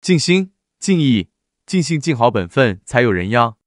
[0.00, 1.28] 静心、尽意、
[1.66, 3.58] 尽心，尽好本分，才有人样。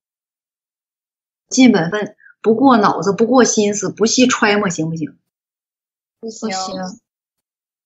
[1.48, 5.16] 尽本分，不过脑子，不过心思，不细揣摩，行不行？
[6.20, 6.52] 不行，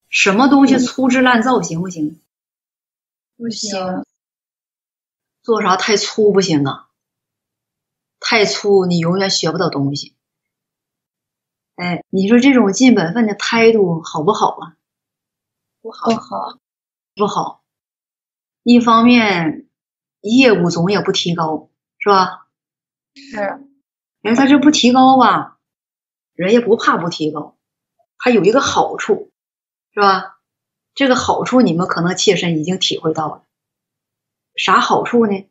[0.07, 2.21] 什么东西粗制滥造，行不行？
[3.36, 4.05] 不行。
[5.41, 6.88] 做啥太粗不行啊？
[8.20, 10.16] 太粗，你永远学不到东西。
[11.75, 14.77] 哎，你说这种尽本分的态度好不好啊？
[15.82, 16.59] 不好，不好，
[17.16, 17.57] 不好。
[18.70, 19.65] 一方面，
[20.20, 21.69] 业务总也不提高，
[22.00, 22.47] 是吧？
[23.15, 23.65] 是。
[24.23, 25.57] 哎，他这不提高吧，
[26.33, 27.57] 人也不怕不提高，
[28.18, 29.32] 还有一个好处，
[29.93, 30.42] 是吧？
[30.95, 33.45] 这个好处你们可能切身已经体会到了。
[34.58, 35.50] 啥好处呢？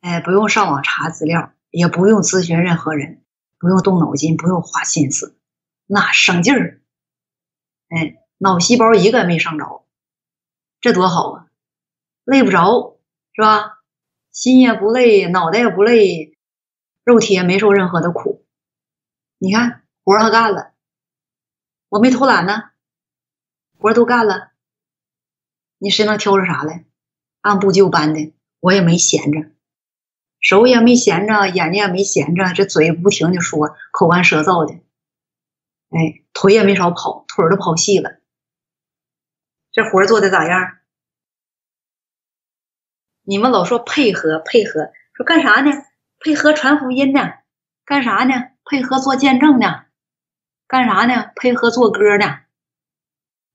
[0.00, 3.22] 哎，不用上网查资料，也不用咨询任何人，
[3.58, 5.38] 不用动脑筋，不用花心思，
[5.84, 6.80] 那省劲儿。
[7.90, 9.84] 哎，脑细胞一个也没伤着，
[10.80, 11.44] 这多好啊！
[12.28, 13.00] 累不着，
[13.32, 13.78] 是吧？
[14.32, 16.36] 心也不累，脑袋也不累，
[17.02, 18.44] 肉体也没受任何的苦。
[19.38, 20.74] 你看活还干了，
[21.88, 22.64] 我没偷懒呢，
[23.78, 24.50] 活都干了。
[25.78, 26.84] 你谁能挑出啥来？
[27.40, 29.50] 按部就班的，我也没闲着。
[30.38, 34.74] 手也没闲着，眼睛也没闲着，这嘴不停的说，口干舌燥的，
[35.88, 38.20] 哎，腿也没少跑，腿都跑细了。
[39.72, 40.77] 这活做的咋样？
[43.28, 45.70] 你们老说配合配合，说干啥呢？
[46.18, 47.20] 配合传福音呢？
[47.84, 48.32] 干啥呢？
[48.64, 49.82] 配合做见证呢？
[50.66, 51.30] 干啥呢？
[51.36, 52.38] 配合做歌呢？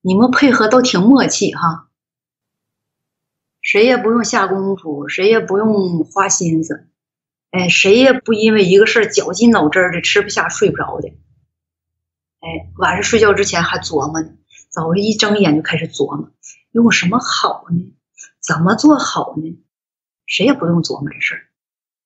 [0.00, 1.88] 你们配合都挺默契哈。
[3.62, 6.86] 谁也不用下功夫，谁也不用花心思，
[7.50, 11.08] 哎，谁也不因为一个事儿绞尽脑汁的吃不下睡不着的，
[12.38, 14.36] 哎，晚上睡觉之前还琢磨呢，
[14.68, 16.30] 早上一睁眼就开始琢磨，
[16.70, 17.92] 用什么好呢？
[18.38, 19.63] 怎么做好呢？
[20.26, 21.48] 谁也不用琢磨这事儿，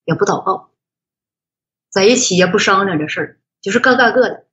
[0.04, 0.70] 也不祷告，
[1.88, 4.46] 在一起也不商量这事儿，就是各干各的。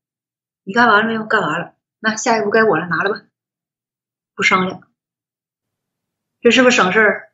[0.63, 1.25] 你干完了没有？
[1.25, 3.25] 干完了，那下一步该我了，拿了吧，
[4.33, 4.81] 不商量。
[6.41, 7.31] 这是不是省事儿？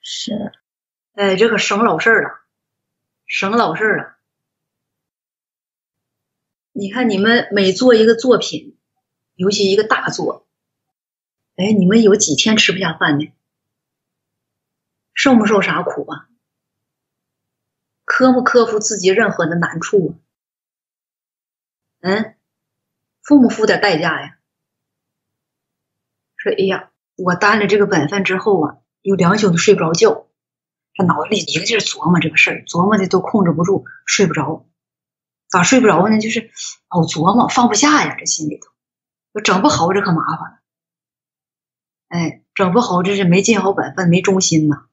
[0.00, 0.52] 是，
[1.12, 2.40] 哎，这可省老事儿了，
[3.26, 4.18] 省老事儿了。
[6.72, 8.78] 你看，你们每做一个作品，
[9.34, 10.46] 尤其一个大作，
[11.56, 13.32] 哎，你们有几天吃不下饭呢？
[15.22, 16.26] 受没受啥苦啊？
[18.04, 20.18] 克不克服自己任何的难处啊？
[22.00, 22.34] 嗯，
[23.22, 24.38] 付不付点代价呀？
[26.36, 26.88] 说，哎呀。
[27.14, 30.26] 我担了这个本分之后啊，有两宿都睡不着觉，
[30.92, 34.66] 这脑子里一个劲琢磨这个事儿，琢磨的都控制不住，睡不着。
[35.46, 36.18] 咋睡不着呢？
[36.18, 36.50] 就是
[36.90, 40.58] 老琢磨，放不下呀，这心里头，整不好这可麻烦了。
[42.08, 44.86] 哎，整不好这是没尽好本分，没忠心呐，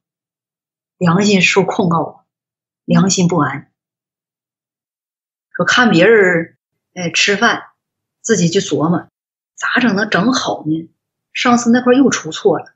[1.00, 2.26] 良心受控告，
[2.84, 3.72] 良心不安。
[5.50, 6.58] 说看别人
[6.92, 7.62] 哎吃饭，
[8.20, 9.08] 自己就琢磨，
[9.54, 10.90] 咋整能整好呢？
[11.32, 12.74] 上次那块又出错了，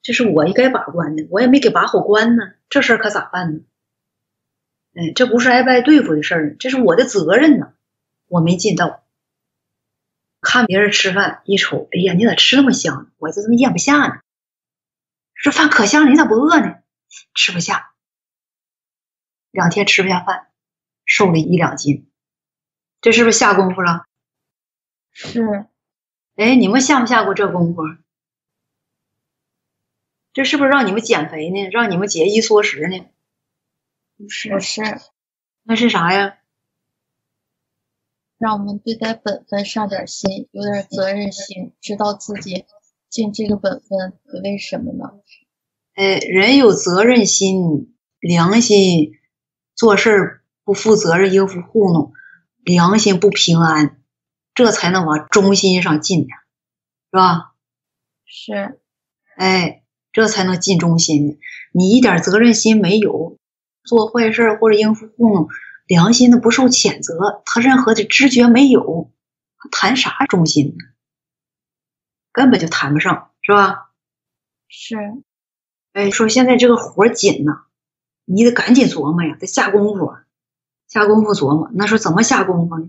[0.00, 3.60] 这是我应该把关的，我也没给把好关呢，这事儿可咋办呢？
[4.94, 7.72] 哎，这不是挨不挨对付的事儿，这是我的责任呢，
[8.28, 9.02] 我没尽到。
[10.40, 13.10] 看别人吃饭，一瞅，哎呀，你咋吃那么香？
[13.18, 14.20] 我这怎么咽不下呢？
[15.34, 16.76] 这饭可香了，你咋不饿呢？
[17.34, 17.94] 吃不下，
[19.50, 20.50] 两天吃不下饭，
[21.04, 22.10] 瘦了一两斤，
[23.00, 24.06] 这是不是下功夫了？
[25.10, 25.66] 是。
[26.36, 27.82] 哎，你们下没下过这功夫？
[30.32, 31.68] 这是不是让你们减肥呢？
[31.70, 33.06] 让你们节衣缩食呢？
[34.16, 34.82] 不是，是，
[35.62, 36.38] 那是啥呀？
[38.38, 42.64] 让我们对待本分上点心，有点责任心，知道自己
[43.10, 45.20] 尽这个本分可为什么呢？
[46.02, 49.12] 哎，人有责任心、良心，
[49.76, 52.12] 做事不负责任、应付糊弄，
[52.64, 54.02] 良心不平安。
[54.52, 56.26] 这才能往中心上进呢，
[57.12, 57.52] 是吧？
[58.24, 58.80] 是，
[59.36, 61.38] 哎，这才能进中心呢。
[61.72, 63.38] 你一点责任心没有，
[63.84, 65.46] 做坏事或者应付糊弄，
[65.86, 69.12] 良心的不受谴责，他任何的知觉没有，
[69.70, 70.74] 谈啥中心呢？
[72.32, 73.92] 根本就谈不上，是吧？
[74.66, 74.96] 是，
[75.92, 77.64] 哎，说现在这个活紧呐，
[78.24, 80.14] 你得赶紧琢磨呀，得下功夫，
[80.88, 81.70] 下功夫琢磨。
[81.74, 82.88] 那说怎么下功夫呢？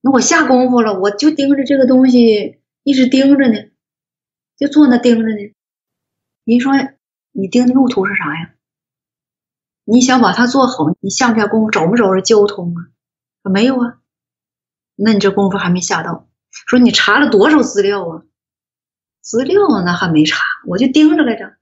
[0.00, 3.70] 那我下功夫了，我就盯着这个东西，一直盯着呢，
[4.56, 5.54] 就坐那盯着呢。
[6.44, 6.72] 您说，
[7.32, 8.54] 你盯的路途是啥呀？
[9.84, 11.70] 你想把它做好，你下不下功夫？
[11.70, 13.50] 找不找着交通啊？
[13.50, 13.98] 没有啊？
[14.96, 16.28] 那你这功夫还没下到。
[16.50, 18.22] 说你查了多少资料啊？
[19.20, 21.56] 资料那还没查，我就盯着来着，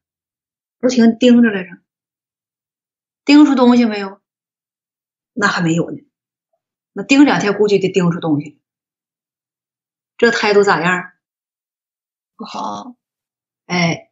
[0.82, 1.70] 不停盯着来着，
[3.24, 4.20] 盯出东西没有？
[5.32, 5.98] 那还没有呢，
[6.92, 8.60] 那盯两天估计得盯出东西。
[10.16, 11.12] 这态度咋样？
[12.34, 12.96] 不好。
[13.66, 14.10] 哎，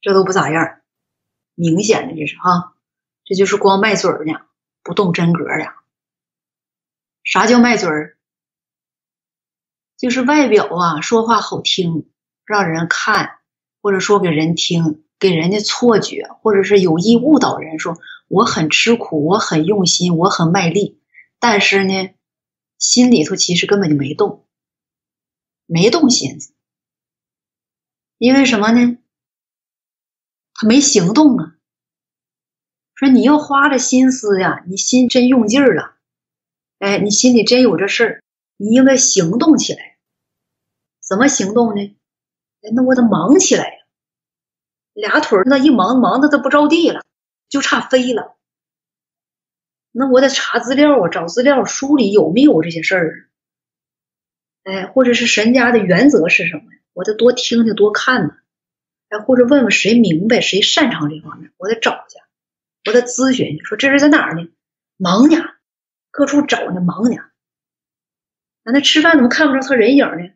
[0.00, 0.80] 这都不咋样，
[1.54, 2.74] 明显的这是哈，
[3.22, 4.48] 这就是光卖嘴呢，
[4.82, 5.74] 不动真格的。
[7.22, 7.88] 啥叫卖嘴？
[9.96, 12.12] 就是外表啊，说话好听，
[12.44, 13.38] 让人看，
[13.80, 20.98] 或者说给人听，给人家错觉，或者是有意误导人，说我很吃苦，我很用心，我很卖力，
[21.38, 22.14] 但是呢，
[22.78, 24.46] 心里头其实根本就没动，
[25.66, 26.54] 没动心思，
[28.16, 28.96] 因为什么呢？
[30.54, 31.54] 他没行动啊。
[32.94, 35.96] 说你要花了心思呀，你心真用劲儿了，
[36.78, 38.22] 哎，你心里真有这事儿，
[38.56, 39.98] 你应该行动起来。
[41.06, 41.96] 怎么行动呢？
[42.62, 43.79] 哎，那我得忙起来！
[44.92, 47.04] 俩腿那一忙，忙的都不着地了，
[47.48, 48.36] 就差飞了。
[49.92, 53.16] 那我得查资料啊，找资料，书里有没有这些事儿啊？
[54.62, 56.78] 哎，或者是神家的原则是什么呀？
[56.92, 58.36] 我得多听听，多看呢。
[59.08, 62.18] 哎，或者问问谁明白，谁擅长这方面，我得找去，
[62.88, 64.48] 我得咨询去，说这是在哪儿呢？
[64.96, 65.36] 忙呢，
[66.10, 67.16] 各处找呢，忙呢。
[68.62, 70.30] 那那吃饭怎么看不着他人影呢？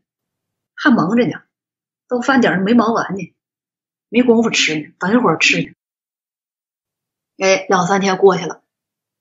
[0.75, 1.43] 还忙着呢，
[2.09, 3.35] 到饭点没忙完呢，
[4.15, 5.75] 没工夫吃呢，等一会儿吃呢。
[7.37, 8.63] 哎，两三天过去了，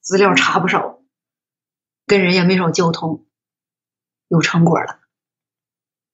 [0.01, 1.01] 资料查不少，
[2.05, 3.25] 跟人也没少交通，
[4.27, 4.99] 有成果了。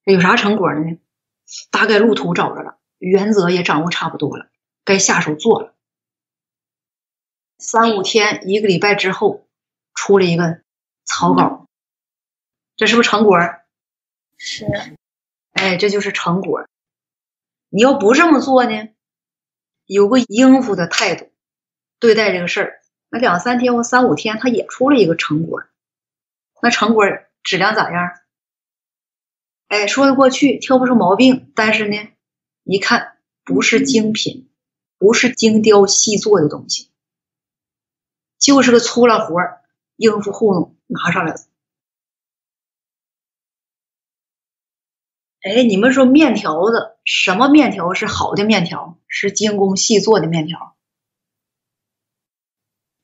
[0.06, 0.98] 有啥成果呢？
[1.72, 4.50] 大概路途找着了，原则也掌握差不多了，
[4.86, 5.76] 该下手做了。
[7.58, 9.46] 三五天，一个礼拜之后，
[9.94, 10.62] 出了一个
[11.04, 11.68] 草稿，
[12.78, 13.38] 这是不是成果？
[14.38, 14.66] 是。
[15.52, 16.66] 哎，这就是成果。
[17.70, 18.90] 你要不这么做呢，
[19.86, 21.30] 有个应付的态度
[22.00, 25.64] 对待这个事儿，那两三天或三五天，他也出了一个成果。
[26.62, 27.06] 那成果
[27.44, 28.12] 质量咋样？
[29.68, 31.52] 哎，说得过去，挑不出毛病。
[31.56, 31.96] 但是呢，
[32.64, 34.50] 一看不是精品，
[34.98, 36.90] 不是精雕细作的东西，
[38.40, 39.62] 就是个粗了活儿，
[39.96, 41.40] 应付糊弄拿上来了。
[45.50, 49.00] 哎，你们说面条子什么面条是好的面条？
[49.08, 50.78] 是精工细做的面条。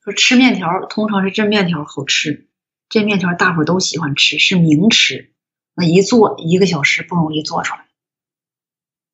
[0.04, 2.48] 说吃面条，通常是这面条好吃，
[2.88, 5.34] 这面条大伙都喜欢吃，是名吃。
[5.74, 7.88] 那一做一个小时不容易做出来，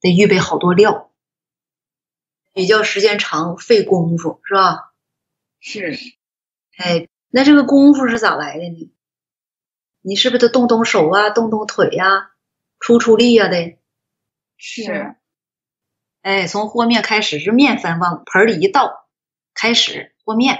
[0.02, 1.10] 得预备好多料，
[2.52, 4.92] 比较时间长，费功夫，是吧？
[5.58, 5.98] 是。
[6.76, 8.92] 哎，那这个功夫是咋来的呢？
[10.02, 12.31] 你是不是得动动手啊，动动腿呀？
[12.82, 13.78] 出出力呀得，
[14.56, 15.14] 是，
[16.20, 19.06] 哎，从和面开始，是面粉往盆里一倒，
[19.54, 20.58] 开始和面，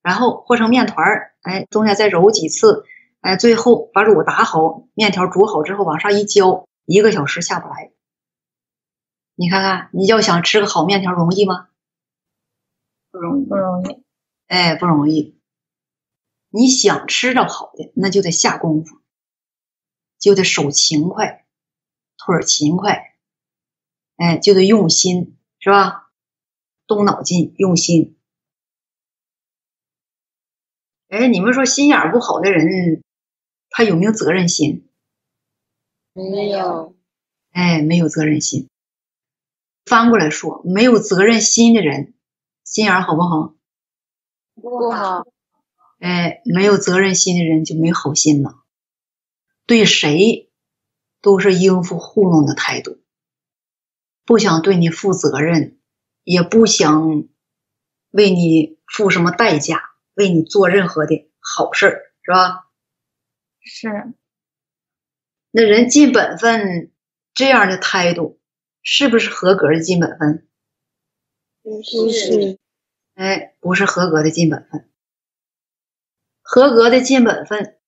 [0.00, 2.84] 然后和成面团儿，哎，中间再揉几次，
[3.22, 7.90] 哎，最后把卤打好，面条煮好之后往上一浇，一个小时下不来。
[9.34, 11.70] 你看看，你要想吃个好面条容易吗？
[13.10, 14.04] 不容易，不容易，
[14.46, 15.36] 哎，不容易。
[16.50, 19.00] 你想吃着好的，那就得下功夫，
[20.20, 21.43] 就得手勤快。
[22.24, 23.14] 腿勤快，
[24.16, 26.10] 哎，就得用心，是吧？
[26.86, 28.16] 动脑筋，用心。
[31.08, 33.02] 哎，你们说心眼不好的人，
[33.68, 34.88] 他有没有责任心？
[36.14, 36.96] 没有。
[37.50, 38.70] 哎，没有责任心。
[39.84, 42.14] 翻过来说，没有责任心的人，
[42.64, 43.54] 心眼好不好？
[44.54, 45.26] 不好。
[45.98, 48.64] 哎，没有责任心的人就没好心了，
[49.66, 50.43] 对谁？
[51.24, 53.02] 都是应付糊弄的态度，
[54.26, 55.80] 不想对你负责任，
[56.22, 57.24] 也不想
[58.10, 62.68] 为你付什么代价，为你做任何的好事儿，是吧？
[63.62, 63.88] 是。
[65.50, 66.92] 那人尽本分
[67.32, 68.38] 这样的态度，
[68.82, 70.46] 是不是合格的尽本分？
[71.62, 72.58] 不是。
[73.14, 74.90] 哎，不是合格的尽本分。
[76.42, 77.78] 合格的尽本分，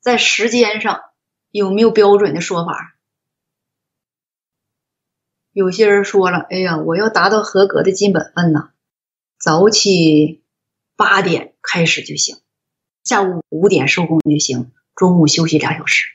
[0.00, 1.09] 在时间上。
[1.50, 2.96] 有没有标准的说法？
[5.52, 8.70] 有些人说了：“哎呀，我要达到合格的基本分呢，
[9.36, 10.44] 早起
[10.94, 12.36] 八点开始就行，
[13.02, 16.06] 下午五点收工就行，中午休息俩小时，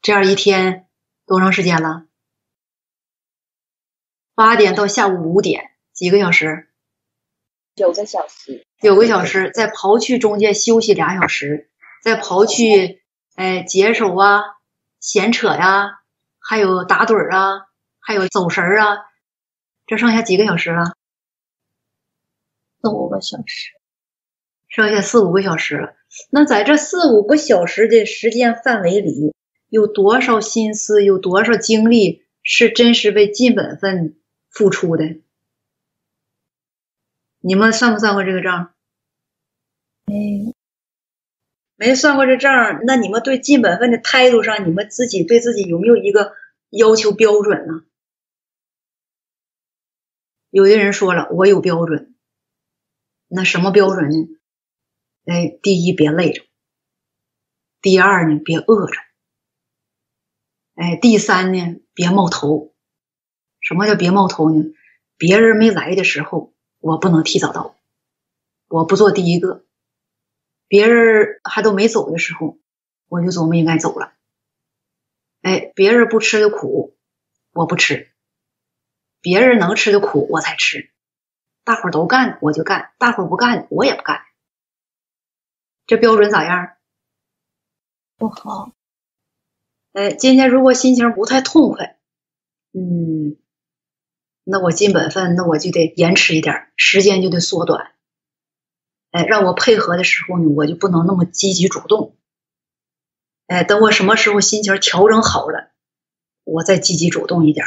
[0.00, 0.88] 这样一天
[1.26, 2.06] 多长时间了？
[4.34, 6.70] 八点到下午五点，几个小时？
[7.74, 8.64] 九个小时。
[8.80, 11.70] 九个小时，再刨去中间休息俩小时，
[12.02, 13.02] 再刨去。”
[13.36, 14.42] 哎，解手啊，
[14.98, 16.00] 闲扯呀，
[16.38, 17.66] 还有打盹儿啊，
[18.00, 19.04] 还有走神儿啊，
[19.86, 20.94] 这剩下几个小时了？
[22.82, 23.72] 四五个小时。
[24.68, 25.94] 剩下四五个小时了。
[26.30, 29.34] 那在这四五个小时的时间范围里，
[29.68, 34.18] 有多少心思，有多少精力是真实为尽本分
[34.50, 35.20] 付出的？
[37.40, 38.72] 你们算不算过这个账？
[40.06, 40.55] 没
[41.76, 46.32] 没算过这账，那你们对尽本分的态度上，你们自己对自己有没有一个
[46.70, 47.84] 要求标准呢？
[50.48, 52.14] 有的人说了，我有标准。
[53.28, 54.16] 那什么标准呢？
[55.26, 56.44] 哎，第一别累着，
[57.82, 58.98] 第二呢别饿着，
[60.76, 62.72] 哎，第三呢别冒头。
[63.60, 64.72] 什么叫别冒头呢？
[65.18, 67.76] 别人没来的时候，我不能提早到，
[68.68, 69.65] 我不做第一个。
[70.68, 72.58] 别人还都没走的时候，
[73.08, 74.12] 我就琢磨应该走了。
[75.42, 76.96] 哎，别人不吃的苦，
[77.52, 78.08] 我不吃；
[79.20, 80.90] 别人能吃的苦，我才吃。
[81.64, 84.22] 大伙儿都干，我就干；大伙儿不干，我也不干。
[85.86, 86.76] 这标准咋样？
[88.16, 88.72] 不好。
[89.92, 91.98] 哎，今天如果心情不太痛快，
[92.72, 93.36] 嗯，
[94.44, 97.95] 那我尽本分，那我就得延迟一点，时间就得缩短。
[99.16, 102.18] 哎，让我配合的时候呢，我就不能那么积极主动。
[103.46, 105.70] 哎，等我什么时候心情调整好了，
[106.44, 107.64] 我再积极主动一点。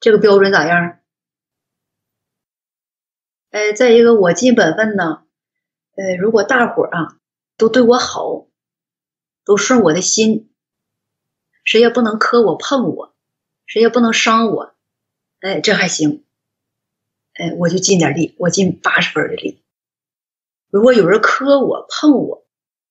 [0.00, 0.98] 这个标准咋样？
[3.50, 5.22] 哎，再一个，我尽本分呢。
[5.94, 7.18] 呃，如果大伙儿啊
[7.56, 8.48] 都对我好，
[9.44, 10.50] 都顺我的心，
[11.62, 13.14] 谁也不能磕我碰我，
[13.66, 14.74] 谁也不能伤我，
[15.38, 16.24] 哎，这还行，
[17.34, 19.62] 哎，我就尽点力，我尽八十分的力。
[20.70, 22.44] 如果有人磕我碰我，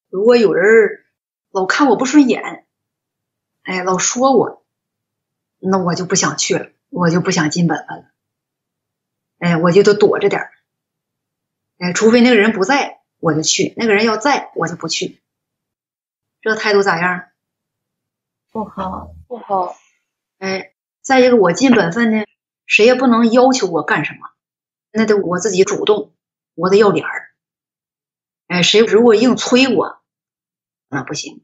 [0.10, 1.03] 如果有人
[1.51, 2.65] 老看我不顺眼，
[3.63, 4.65] 哎，老说我，
[5.60, 8.12] 那我就不想去了，我就不想尽本分了，
[9.39, 10.51] 哎，我就得躲着点儿。
[11.77, 15.21] 哎，除非那个人不在，我就去；那个人要在，我就不去。
[16.41, 17.25] 这态度咋样？
[18.51, 19.75] 不好，不好。
[20.38, 22.24] 哎，再一个，我尽本分呢，
[22.71, 24.29] 谁也不能要求我干什么，
[24.91, 26.15] 那得我自己主动，
[26.55, 27.31] 我得要脸儿。
[28.47, 30.01] 哎，谁如果硬催我，
[30.87, 31.41] 那不行；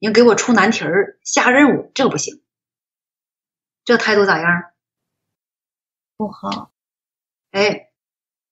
[0.00, 2.42] 硬给我出难题儿、下任务，这不行。
[3.84, 4.72] 这态度咋样？
[6.16, 6.72] 不好。
[7.52, 7.84] 哎。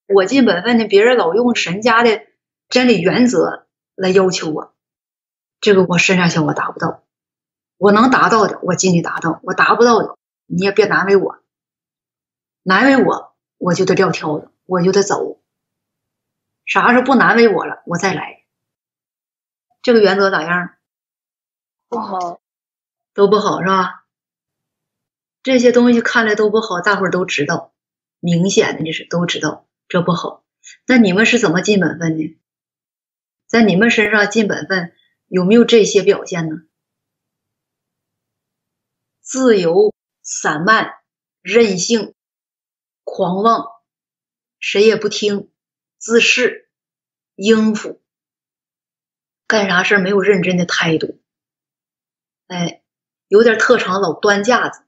[0.08, 2.24] 我尽本分的，别人老用神家的
[2.68, 4.72] 真理原则来要求我，
[5.60, 7.02] 这个我身上效果达不到。
[7.76, 11.40] 我能达到的，我尽力达到；我达不到的，你也别难为我。
[12.68, 15.40] 难为我，我就得撂挑子，我就得走。
[16.64, 18.44] 啥时候不难为我了，我再来。
[19.82, 20.74] 这个原则咋样？
[21.86, 22.40] 不好，
[23.14, 24.04] 都不好是吧？
[25.44, 27.72] 这些东西看来都不好，大伙儿都知道，
[28.18, 29.68] 明显的这是都知道。
[29.86, 30.44] 这不好，
[30.88, 32.36] 那你们是怎么尽本分的？
[33.46, 34.92] 在你们身上尽本分
[35.28, 36.62] 有没有这些表现呢？
[39.20, 40.94] 自由、散漫、
[41.42, 42.15] 任性、
[43.06, 43.80] 狂妄，
[44.58, 45.48] 谁也不听，
[45.96, 46.66] 自恃、
[47.36, 48.02] 应付，
[49.46, 51.22] 干啥事没有认真的态度，
[52.48, 52.82] 哎，
[53.28, 54.84] 有点特长老端架子，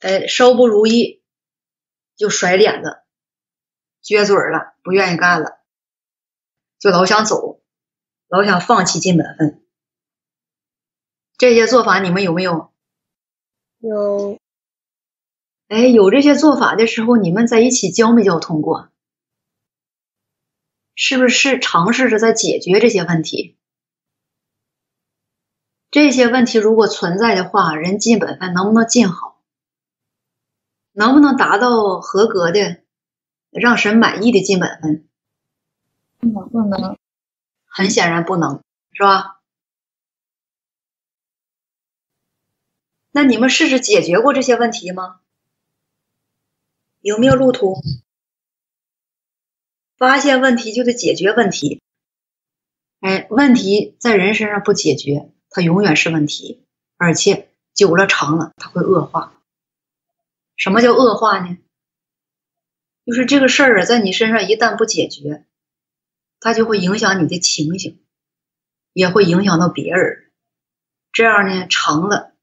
[0.00, 1.24] 哎，稍不如意
[2.16, 3.00] 就甩脸子。
[4.02, 5.60] 撅嘴了，不愿意干了，
[6.78, 7.62] 就老想走，
[8.28, 9.66] 老想放弃尽本分。
[11.38, 12.72] 这些做法你们有没有？
[13.78, 14.38] 有。
[15.68, 18.88] 哎，有这些做法的时候，你们在一起交没交通过？
[20.94, 23.56] 是不是尝试着在解决这些问题？
[25.90, 29.40] 这些问题如果存在的话，人尽本分能不能尽好？
[30.92, 32.80] 能不能达到合格的？
[33.50, 35.08] 让神满意的尽本分，
[36.20, 36.96] 能不能？
[37.66, 39.40] 很显然不能，是吧？
[43.10, 45.20] 那你们试试解决过这些问题吗？
[47.00, 47.76] 有没有路途？
[49.96, 51.80] 发现问题就得解决问题。
[53.00, 56.64] 哎，问题在人身上不解决，它永远是问题，
[56.96, 59.40] 而且久了长了，它会恶化。
[60.56, 61.58] 什么叫恶化呢？
[63.06, 65.44] 就是这个事儿啊，在你身上一旦不解决，
[66.40, 68.02] 它就会影响你的情形，
[68.92, 70.32] 也会影响到别人。
[71.12, 72.34] 这样呢，长了，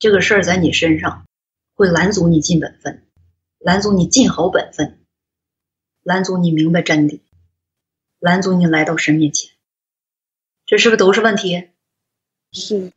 [0.00, 1.24] 这个事儿在你身上
[1.74, 3.06] 会拦阻你尽本分，
[3.64, 4.98] 拦阻你尽好本分，
[6.02, 7.22] 拦阻你明白真理，
[8.18, 9.52] 拦阻你来到神面前。
[10.66, 11.68] 这是不是都是问题？
[12.50, 12.92] 是。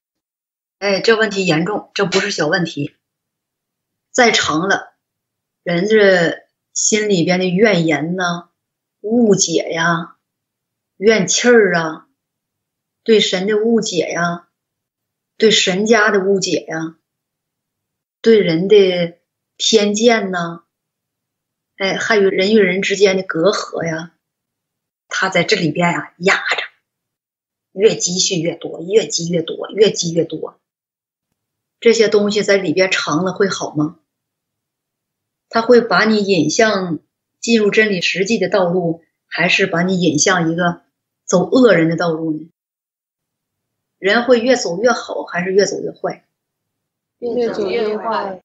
[0.80, 2.96] 哎，这问题严重，这不是小问题。
[4.12, 4.96] 再长了，
[5.62, 8.50] 人这心里边的怨言呢、
[9.02, 10.18] 误解呀、
[10.98, 12.08] 怨气儿啊，
[13.04, 14.48] 对神的误解呀，
[15.38, 16.98] 对神家的误解呀，
[18.22, 19.20] 对人的
[19.58, 20.64] 偏见呐，
[21.78, 24.14] 哎，还有人与人之间的隔阂呀，
[25.08, 26.64] 他在这里边呀压着，
[27.72, 30.60] 越积蓄越多，越积越多，越积越多。
[31.80, 34.00] 这些东西在里边藏了会好吗？
[35.50, 37.00] 他会把你引向
[37.40, 40.82] 进入真理实际的道路，还是把你引向一个
[41.24, 42.50] 走恶人的道路呢？
[44.00, 46.26] 人会越走越好，还是越走越坏？
[47.20, 48.42] 越走越坏。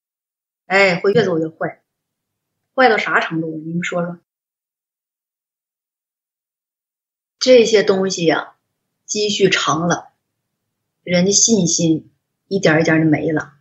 [0.70, 1.82] 哎，会越走越坏，
[2.76, 3.60] 坏到啥程度？
[3.66, 4.20] 你们说说。
[7.40, 8.54] 这些东西呀，
[9.04, 10.10] 积蓄长了，
[11.02, 12.08] 人的信心
[12.46, 13.54] 一点一点的没了。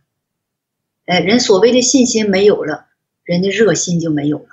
[1.04, 2.86] 哎，人所谓的信心没有了。
[3.24, 4.48] 人的热心就没有了，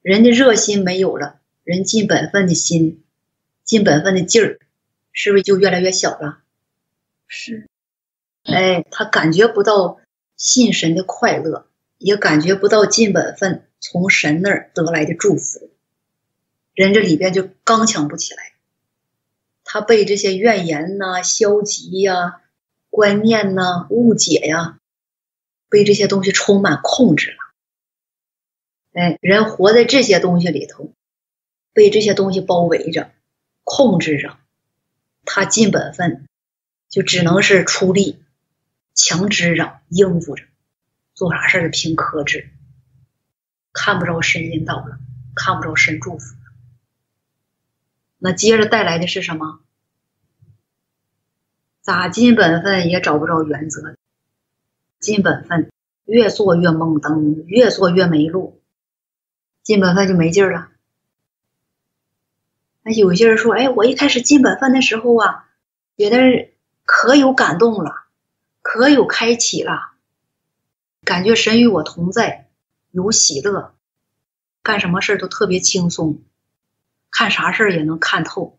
[0.00, 3.02] 人的热心没有了，人尽本分的心，
[3.64, 4.60] 尽本分的劲儿，
[5.10, 6.40] 是不是就越来越小了？
[7.26, 7.68] 是，
[8.44, 9.98] 哎，他感觉不到
[10.42, 11.68] 信神的快乐，
[11.98, 15.70] 也感觉不到尽本分从神那儿得来的祝福，
[16.74, 18.54] 人这里边就刚强不起来，
[19.62, 22.40] 他被这些怨言呐、消极呀、
[22.90, 24.80] 观念呐、误解呀，
[25.68, 27.36] 被这些东西充满控制了。
[28.94, 30.92] 哎，人活在这些东西里头，
[31.72, 33.12] 被这些东西包围着、
[33.62, 34.36] 控制着，
[35.24, 36.26] 他尽本分，
[36.88, 38.18] 就只能是出力、
[38.94, 40.44] 强支着、应付着，
[41.14, 42.50] 做啥事儿凭克制，
[43.72, 44.98] 看不着神引导了，
[45.34, 46.40] 看不着神祝福了。
[48.18, 49.60] 那接着带来的是什么？
[51.80, 53.96] 咋尽本分也找不着原则，
[55.00, 55.72] 尽本分
[56.04, 58.60] 越做越懵登，越做越没路。
[59.64, 60.70] 尽本分就没劲了。
[62.82, 65.48] 那有些人说：“哎，我一开始尽本分的时候啊，
[65.96, 66.52] 觉得
[66.84, 68.01] 可有感动了，
[68.74, 69.92] 可有开启了，
[71.04, 72.48] 感觉神与我同在，
[72.90, 73.74] 有喜乐，
[74.62, 76.22] 干什么事都特别轻松，
[77.10, 78.58] 看啥事也能看透。”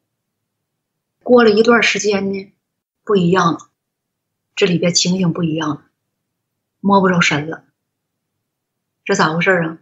[1.23, 2.53] 过了一段时间呢，
[3.03, 3.71] 不一样了，
[4.55, 5.85] 这里边情形不一样了，
[6.79, 7.65] 摸不着神了，
[9.05, 9.79] 这咋回事啊？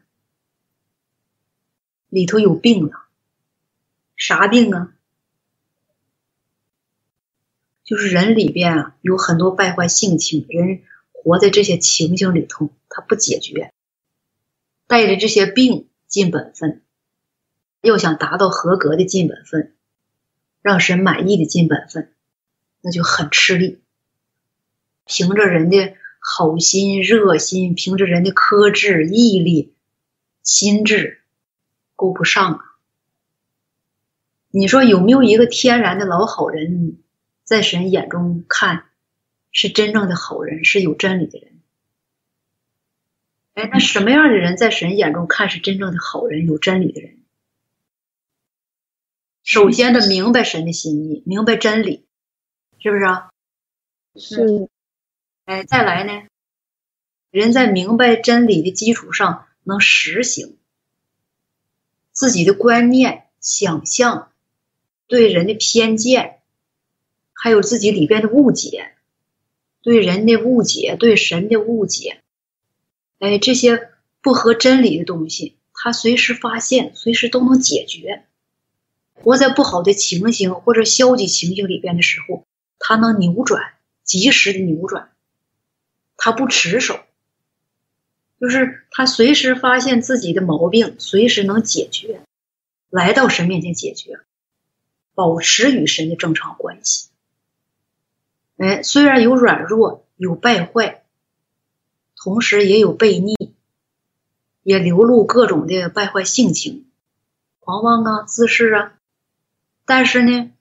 [2.08, 3.04] 里头有病了，
[4.15, 4.94] 啥病啊？
[7.84, 13.74] 就是人里边啊有很多败坏性情，人活在这些情形里头，他不解决，
[14.88, 16.82] 带着这些病尽本分，
[17.82, 19.76] 要想达到合格的尽本分，
[20.62, 22.13] 让神满意的尽本分，
[22.82, 23.82] 那就很吃力。
[25.06, 29.74] 凭着人的好心热心，凭着人的克制毅力、
[30.44, 31.20] 心智。
[31.94, 32.60] 顾不上啊！
[34.50, 36.98] 你说有没有一个天然的老好人，
[37.52, 38.86] 在神眼中看
[39.52, 41.60] 是真正的好人，是有真理的人？
[43.56, 47.18] 哎，那什么样的人在神眼中看是真正的好人、有真理的人？
[49.44, 52.06] 首先得明白神的心意，明白真理，
[52.80, 53.32] 是不是啊？
[54.16, 54.70] 是。
[55.44, 56.28] 哎，再来呢？
[57.32, 60.58] 人在明白真理的基础上，能实行。
[62.14, 64.32] 自己的观念、想象，
[65.08, 66.40] 对人的偏见，
[67.43, 68.91] 还有自己里边的误解，
[69.82, 72.21] 对人的误解，对神的误解，
[73.17, 73.89] 哎，这些
[74.21, 78.25] 不合真理的东西，他随时发现，随时都能解决。
[79.15, 82.45] 活在不好的情形或者消极情形里边的时候，
[82.77, 83.73] 他能扭转，
[84.04, 85.10] 及时的扭转，
[86.17, 86.99] 他不持守。
[88.39, 92.21] 就是他随时发现自己的毛病，随时能解决，
[92.91, 94.19] 来到神面前解决，
[95.15, 97.11] 保持与神的正常关系。
[98.62, 101.04] 哎，虽然有软弱，有败坏，
[102.15, 103.56] 同时也有悖逆，
[104.62, 106.86] 也流露各种的败坏性情，
[107.60, 108.93] 狂妄啊、自恃啊。
[109.86, 110.52] 但是呢，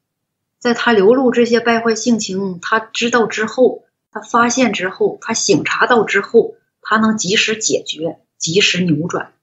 [0.58, 6.54] 在他流露这些败坏性情，他知道之后，他发现之后，他醒察到之后。
[6.82, 9.34] 他能及时解决，及时扭转，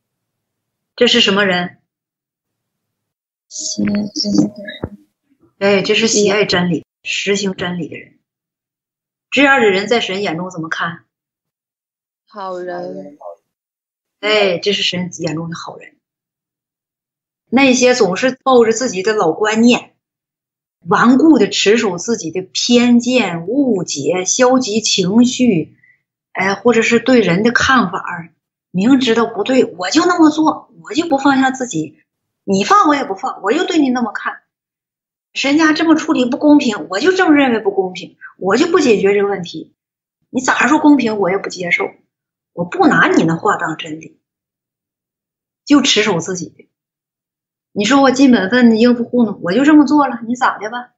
[0.97, 1.77] 这是什么人？
[3.47, 4.97] 喜爱真理的人。
[5.59, 8.16] 哎，这是喜爱真理、实行真理的人。
[9.29, 11.05] 这样的人在神眼中怎么看？
[12.27, 13.17] 好人。
[14.19, 15.95] 哎，这是神眼中的好人。
[17.49, 19.95] 那些总是抱着自己的老观念，
[20.79, 25.77] 顽固的持守自己的偏见、误解、消极情绪，
[26.33, 28.03] 哎，或者是对人的看法，
[28.71, 31.99] 明知道不对，我就那么做，我就不放下自己，
[32.43, 34.41] 你放我也不放，我就对你那么看。
[35.39, 39.75] 人家这么处理不公平，我就这么认为不公平，我就不解决这个问题。
[40.29, 41.91] 你咋说公平，我也不接受，
[42.53, 44.19] 我不拿你那话当真理，
[45.63, 46.67] 就持守自己的。
[47.71, 50.93] 你说我尽本分应付糊弄，我就这么做了，你咋的吧？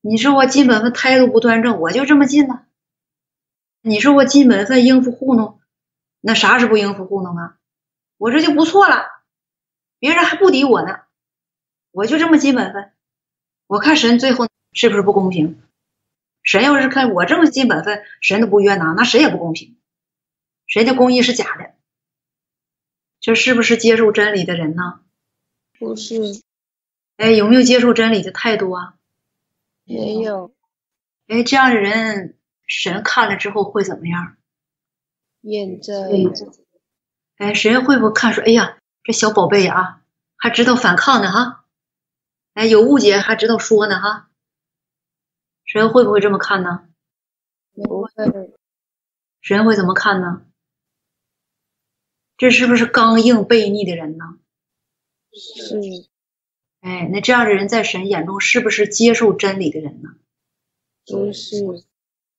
[0.00, 2.64] 你说我尽本分态度不端正，我就这么尽了。
[3.82, 5.60] 你说我尽本分应付糊弄，
[6.22, 7.58] 那啥是不应付糊弄啊？
[8.16, 9.04] 我这就不错了，
[9.98, 11.00] 别人还不敌我呢，
[11.90, 12.90] 我就这么尽本分。
[13.68, 15.62] 我看神最后是不是不公平？
[16.42, 19.76] 神要是看我这么尽本分，神都不约拿，那谁也不公平。
[20.66, 21.74] 谁的公义是假的？
[23.20, 25.00] 这是不是接受真理的人呢？
[25.78, 26.40] 不是。
[27.18, 28.94] 哎，有没有接受真理的态度啊？
[29.84, 30.54] 没有。
[31.26, 34.36] 哎，这样的人，神看了之后会怎么样？
[35.42, 36.32] 验证。
[37.36, 40.02] 哎，神会不会看说，哎呀，这小宝贝啊，
[40.36, 41.66] 还知道反抗呢哈？
[42.58, 44.30] 哎，有误解还知道说呢哈？
[45.64, 46.88] 神会不会这么看呢？
[47.72, 48.10] 不会。
[49.40, 50.44] 神会怎么看呢？
[52.36, 54.40] 这是不是刚硬悖逆的人呢？
[55.32, 55.78] 是。
[56.80, 60.16] 哎，那这样的人在神眼中是不是接受真理的人呢？
[61.06, 61.64] 不是。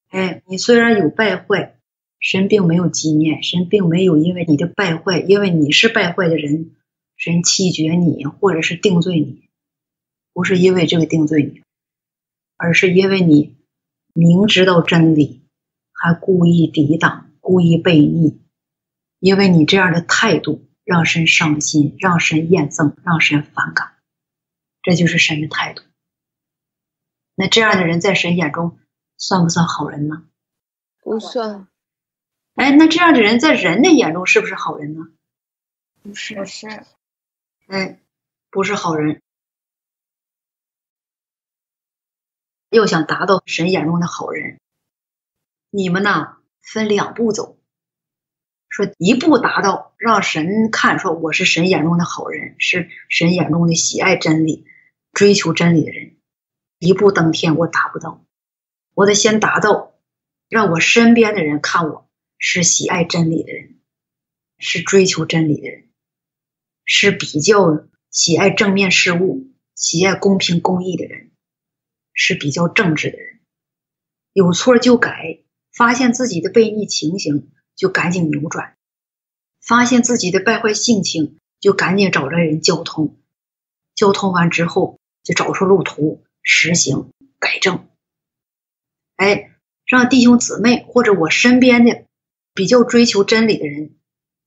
[0.09, 1.79] 哎，你虽然有败坏，
[2.19, 6.75] 神并没有纪念，神并没有因为你的败坏，因为你是败坏的人，
[7.15, 9.48] 神弃绝你或者是定罪你。
[10.33, 11.63] 不是因为这个定罪你，
[12.55, 13.57] 而是因为你
[14.13, 15.43] 明知道真理，
[15.93, 18.41] 还故意抵挡、故意背逆，
[19.19, 23.93] 因为你这样的态度让神伤心、让神厌憎、让神反感，
[24.81, 25.83] 这就是神的态度。
[27.35, 28.77] 那这样的人在神眼中
[29.17, 30.25] 算不算好人呢？
[31.01, 31.67] 不算。
[32.55, 35.07] 哎，那这样的人在人的眼中是不是好人呢？
[36.03, 36.67] 不是，不是。
[37.67, 37.99] 哎，
[38.49, 39.21] 不是好人。
[42.69, 44.59] 要想达到神眼中的好人，
[45.71, 47.57] 你们呢分两步走。
[48.67, 54.67] 说一步达到让神看说我是神眼中的好人，是神眼中的喜爱真理、
[55.13, 56.17] 追求真理的人。
[56.77, 58.23] 一步登天我达不到，
[58.93, 59.95] 我得先达到
[60.47, 63.79] 让我身边的人看我是喜爱真理的人，
[64.59, 65.89] 是追求真理的人，
[66.85, 71.31] 是比较喜爱正面事物、喜爱公平公义的人。
[72.21, 73.39] 是比较正直的人，
[74.33, 75.39] 有错就改，
[75.71, 78.75] 发现自己的悖逆情形就赶紧扭转，
[79.61, 83.17] 发现自己的败坏性情就赶紧找着人交通，
[83.95, 87.87] 交通完之后就找出路途实行改正。
[89.15, 89.55] 哎，
[89.85, 92.03] 让弟兄姊妹或者我身边的
[92.53, 93.95] 比较追求真理的人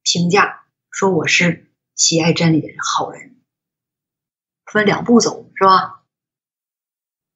[0.02, 3.40] 评价说我是喜爱真理的人，好人。
[4.66, 6.01] 分两步走是吧？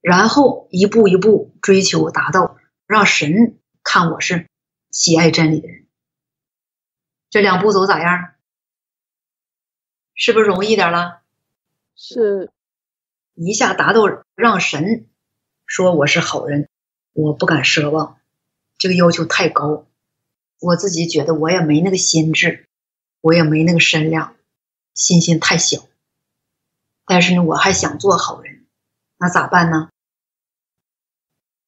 [0.06, 4.46] 然后一步一步追求达到，让神看我是
[4.92, 5.88] 喜爱真理的人。
[7.28, 8.34] 这两步走咋样？
[10.14, 11.22] 是不是容易点了？
[11.96, 12.52] 是，
[13.34, 14.02] 一下达到
[14.36, 15.08] 让神
[15.66, 16.68] 说我是好人，
[17.12, 18.20] 我不敢奢望，
[18.78, 19.88] 这个要求太高，
[20.60, 22.68] 我自己觉得我也没那个心智，
[23.20, 24.36] 我也没那个身量，
[24.94, 25.88] 信心太小。
[27.06, 28.68] 但是呢，我还想做好人，
[29.16, 29.90] 那咋办呢？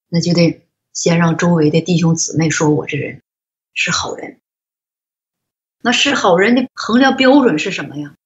[0.08, 3.22] 那就得先让周围的弟兄姊妹说我这人
[3.74, 4.40] 是好人。
[5.80, 8.16] 那是好人的衡量标准是什么呀？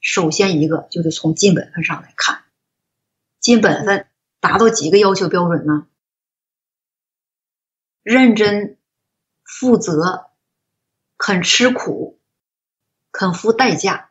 [0.00, 2.44] 首先一个就得从尽本分上来看，
[3.40, 4.08] 尽本分
[4.40, 5.86] 达到几个要求标准呢？
[8.02, 8.78] 认真、
[9.42, 10.30] 负责、
[11.16, 12.20] 肯吃苦、
[13.10, 14.10] 肯付代价、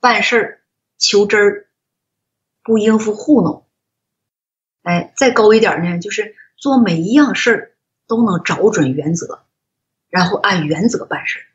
[0.00, 0.64] 办事儿
[0.96, 1.68] 求真儿、
[2.62, 3.63] 不应付糊弄。
[4.84, 7.72] 哎，再高一点呢，就是做每一样事儿
[8.06, 9.40] 都能找准原则，
[10.10, 11.46] 然后按原则办事。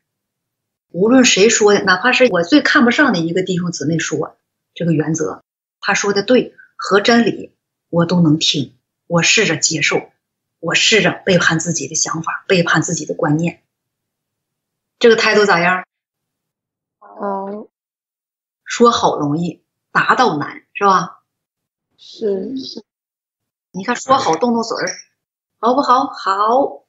[0.90, 4.36] 无论谁说的，哪怕是我最看不上的一个弟兄姊妹说
[4.74, 5.42] 这个原则，
[5.78, 7.54] 他说的对和真理，
[7.88, 8.74] 我都能听，
[9.06, 10.10] 我试着接受，
[10.58, 13.62] 我试着背叛自己的想法，背叛自己的观念。
[14.98, 15.84] 这个态度咋样？
[16.98, 17.68] 哦，
[18.64, 19.62] 说好容易，
[19.92, 21.22] 达到难，是吧？
[21.96, 22.84] 是是。
[23.72, 24.86] 你看，说好动动嘴儿，
[25.58, 26.06] 好不好？
[26.06, 26.84] 好。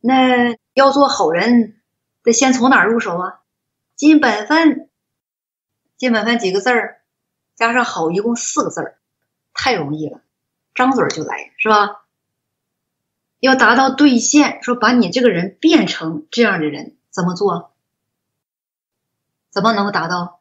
[0.00, 1.80] 那要做好人，
[2.22, 3.40] 得先从哪儿入手啊？
[3.96, 4.88] 尽本分。
[5.98, 7.02] 尽本分几个字儿？
[7.54, 8.98] 加上好，一共四个字儿，
[9.52, 10.22] 太容易了，
[10.74, 12.06] 张嘴就来，是吧？
[13.40, 17.74] 要达到兑现，说把你这个人变成这样的人，怎么做？
[19.50, 20.40] 怎么能够达到？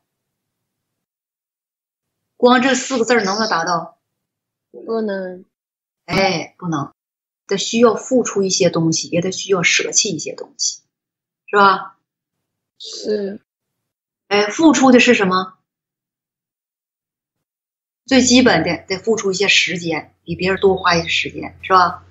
[2.37, 3.97] 光这四个字能不能达到？
[4.71, 5.43] 不能。
[6.09, 6.91] 哎，不能，
[7.45, 10.81] 得需要付出一些东西，也得需要舍弃一些东西，
[11.45, 11.97] 是吧？
[12.79, 13.41] 是。
[14.27, 15.53] 哎，付出的是什么？
[18.07, 22.03] 最基本的得付出一些时间，比别人多花一些时间，是吧？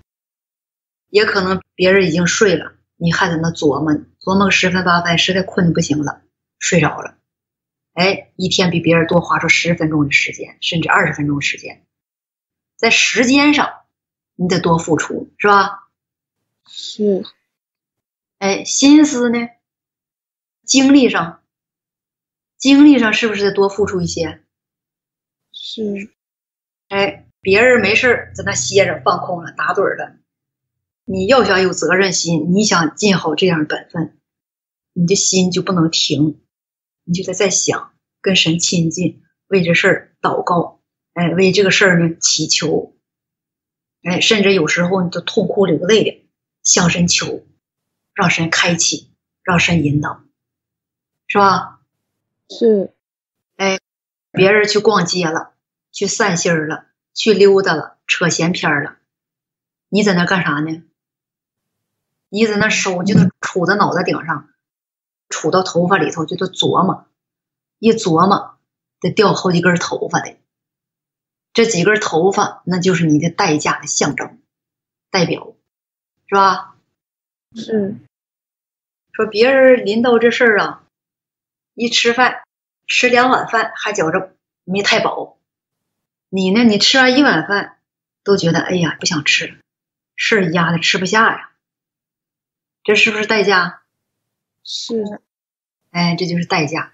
[1.11, 6.23] 也可能别人已经睡了，你还在那琢磨琢磨个十分八分，实在困的不行了，
[6.61, 7.19] 睡着了。
[7.95, 11.85] 哎，一天比别人多花出十分钟的时间，甚至二十分钟时间，
[12.77, 13.81] 在时间上
[14.41, 15.89] 你得多付出，是吧？
[16.69, 17.25] 是。
[18.39, 19.49] 哎，心思呢？
[20.65, 21.43] 精力上，
[22.57, 24.45] 精力上是不是得多付出一些？
[25.51, 26.13] 是，
[26.87, 30.19] 哎，别人没事在那歇着放空了打盹了，
[31.05, 34.21] 你要想有责任心，你想尽好这样的本分，
[34.93, 36.41] 你的心就不能停，
[37.03, 40.81] 你就得在想跟神亲近，为这事儿祷告，
[41.15, 42.95] 哎，为这个事儿呢祈求，
[44.03, 46.27] 哎，甚至有时候你都痛哭流泪的
[46.63, 47.45] 向神求，
[48.15, 49.11] 让神开启，
[49.43, 50.23] 让神引导，
[51.27, 51.81] 是吧？
[52.49, 52.95] 是，
[53.57, 53.79] 哎。
[54.31, 55.55] 别人去逛街了，
[55.91, 56.85] 去散心儿了，
[57.15, 58.99] 去溜达了，扯闲篇了，
[59.89, 60.85] 你在那干啥呢？
[62.29, 64.51] 你在那手就都杵在脑袋顶上，
[65.31, 67.07] 杵到头发里头就都琢磨，
[67.79, 68.59] 一琢磨
[69.01, 70.37] 得掉好几根头发的，
[71.59, 74.39] 这几根头发那就是你的代价的象征，
[75.11, 75.57] 代表
[76.29, 76.77] 是吧？
[77.53, 77.97] 是。
[79.11, 80.85] 说别人临到这事儿啊，
[81.75, 82.45] 一吃饭。
[82.87, 85.37] 吃两碗饭还觉着没太饱，
[86.29, 86.63] 你呢？
[86.63, 87.79] 你吃完一碗饭
[88.23, 89.57] 都觉得哎呀不想吃了，
[90.15, 91.51] 事儿压的吃不下呀，
[92.85, 93.83] 这是不是代价？
[94.63, 95.21] 是，
[95.91, 96.93] 哎，这就是代价。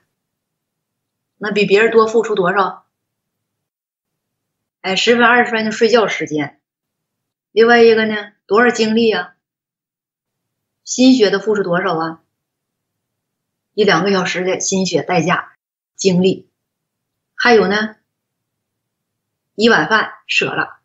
[1.36, 2.83] 那比别人多付出多少？
[4.84, 6.60] 哎，十分二十分的睡觉时间，
[7.52, 9.34] 另外一个呢，多少精力啊？
[10.84, 12.22] 心血的付出多少啊？
[13.72, 15.52] 一两个小时的心血代价。
[15.96, 16.50] 精力，
[17.34, 17.96] 还有呢，
[19.54, 20.80] 一碗饭舍了，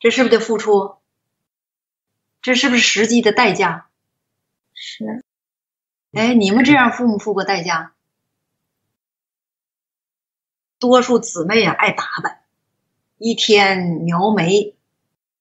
[0.00, 0.98] 这是不是得付出？
[2.42, 3.88] 这是不是实际的代价？
[4.74, 5.24] 是。
[6.12, 7.94] 哎，你们这样付没付过代价？
[10.78, 12.39] 多数姊妹啊，爱打扮，
[13.22, 14.78] 一天描眉、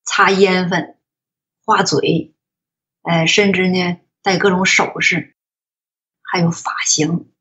[0.04, 0.98] 擦烟粉、
[1.63, 2.36] 画嘴，
[3.04, 5.34] 哎，甚至呢戴各种首饰，
[6.22, 7.32] 还有发型。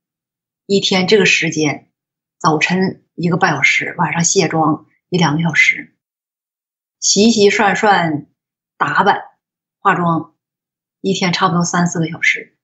[0.65, 1.91] 一天这个时间，
[2.39, 5.97] 早晨一个半小时，晚上卸妆一两个小时，
[7.01, 8.29] 洗洗涮涮、
[8.77, 9.25] 打扮、
[9.81, 10.37] 化妆，
[11.01, 12.57] 一天差不多三四个小时，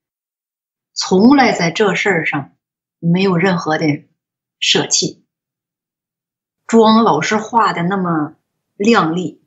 [0.93, 2.55] 从来在这事儿上
[2.99, 4.05] 没有任何的
[4.61, 5.24] 舍弃。
[6.67, 8.35] 妆老是化的那么
[8.75, 9.41] 靓丽，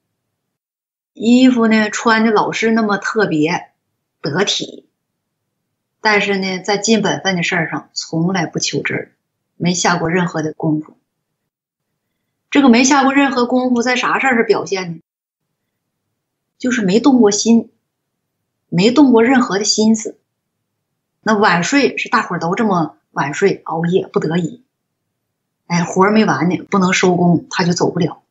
[1.12, 3.70] 衣服呢穿的老是那么特别
[4.20, 4.86] 得体。
[6.00, 9.12] 但是呢，在尽本分的事儿上，从来不求真，
[9.56, 10.96] 没下过任何的功夫。
[12.50, 15.00] 这个没下过任何功夫，在啥事儿上表现呢？
[16.56, 17.72] 就是没动过心，
[18.68, 20.18] 没动过任何的心思。
[21.20, 24.64] 那晚睡是大伙儿都这么晚睡熬夜，不得已。
[25.68, 28.22] 哎，活儿没完呢，不能收工，他就走不了。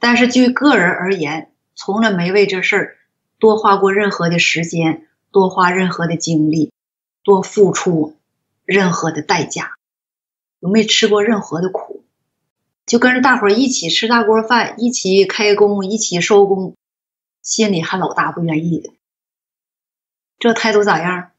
[0.00, 2.98] 但是据个人而言，从来没为这事儿
[3.38, 5.06] 多花过任何的时间。
[5.32, 6.72] 多花任何的精力，
[7.22, 8.16] 多付出
[8.64, 9.76] 任何的代价，
[10.58, 12.02] 有没吃过任何的苦？
[12.84, 16.74] 就跟着大伙儿一起吃大锅饭，一起开工，一起收工，
[17.42, 18.92] 心里还老大不愿意的。
[20.40, 21.30] 这态度咋样？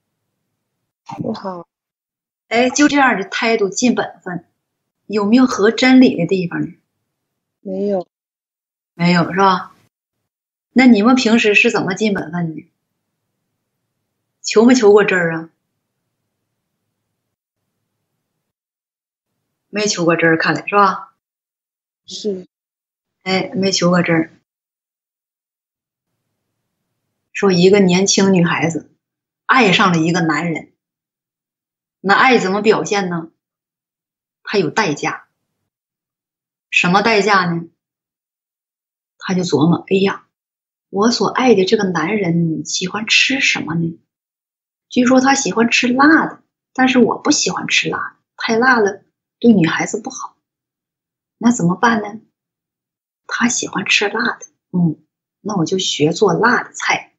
[1.22, 1.68] 不好。
[2.48, 4.46] 哎，就这样的态度尽本分，
[5.12, 6.68] 有没有合真理的地方呢？
[7.62, 8.08] 没有，
[8.96, 9.76] 没有是吧？
[10.74, 12.66] 那你们平时是怎么尽本分的？
[14.42, 15.50] 求没求过真儿啊？
[19.70, 21.14] 没求过真儿，看来是吧？
[22.06, 22.46] 是。
[23.24, 24.32] 哎，没求过真儿。
[27.34, 28.92] 说一个年轻女孩子
[29.46, 30.72] 爱上了一个男人，
[32.02, 33.31] 那爱怎么表现呢？
[34.44, 35.28] 他有代价。
[36.70, 37.68] 什么代价呢？
[39.18, 40.28] 他就琢磨：哎呀，
[40.90, 44.00] 我所爱的这个男人喜欢吃什么呢？
[44.90, 49.04] 据说他喜欢吃辣的，但是我不喜欢吃辣的，太辣了
[49.40, 50.38] 对女孩子不好，
[51.38, 52.22] 那怎么办呢？
[53.28, 55.06] 他喜欢吃辣的，嗯，
[55.40, 57.16] 那我就学做辣的菜，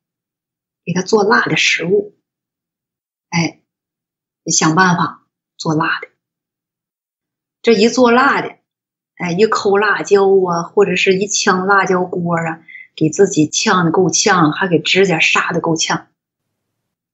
[0.84, 2.18] 给他做辣的食物，
[3.30, 3.62] 哎，
[4.46, 6.08] 想办法做辣的。
[7.62, 8.56] 这一做辣的，
[9.16, 12.62] 哎，一抠辣椒啊，或者是一呛辣椒锅啊，
[12.96, 16.08] 给自己呛的够呛，还给指甲杀的够呛，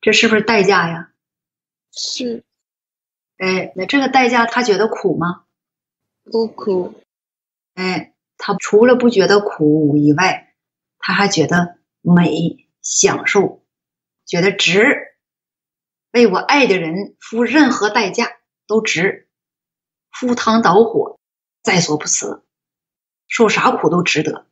[0.00, 1.10] 这是不是代价呀？
[1.92, 2.44] 是，
[3.36, 5.44] 哎，那这个代价他觉得苦吗？
[6.24, 6.94] 不苦。
[7.74, 10.54] 哎，他除了不觉得苦以外，
[10.98, 13.62] 他还觉得美、享受，
[14.24, 15.14] 觉得值，
[16.10, 19.27] 为我爱的人付任何代价都值，
[20.10, 21.18] 赴汤蹈火
[21.62, 22.44] 在所不辞，
[23.26, 24.46] 受啥苦都值得，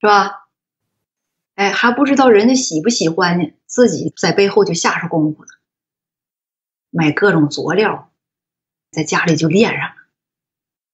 [0.00, 0.48] 是吧？
[1.54, 5.48] 哎，还不知道人家喜不喜欢呢，自己在背后就下上功夫了。
[6.90, 8.12] 买各种佐料，
[8.90, 9.94] 在家里就练上了。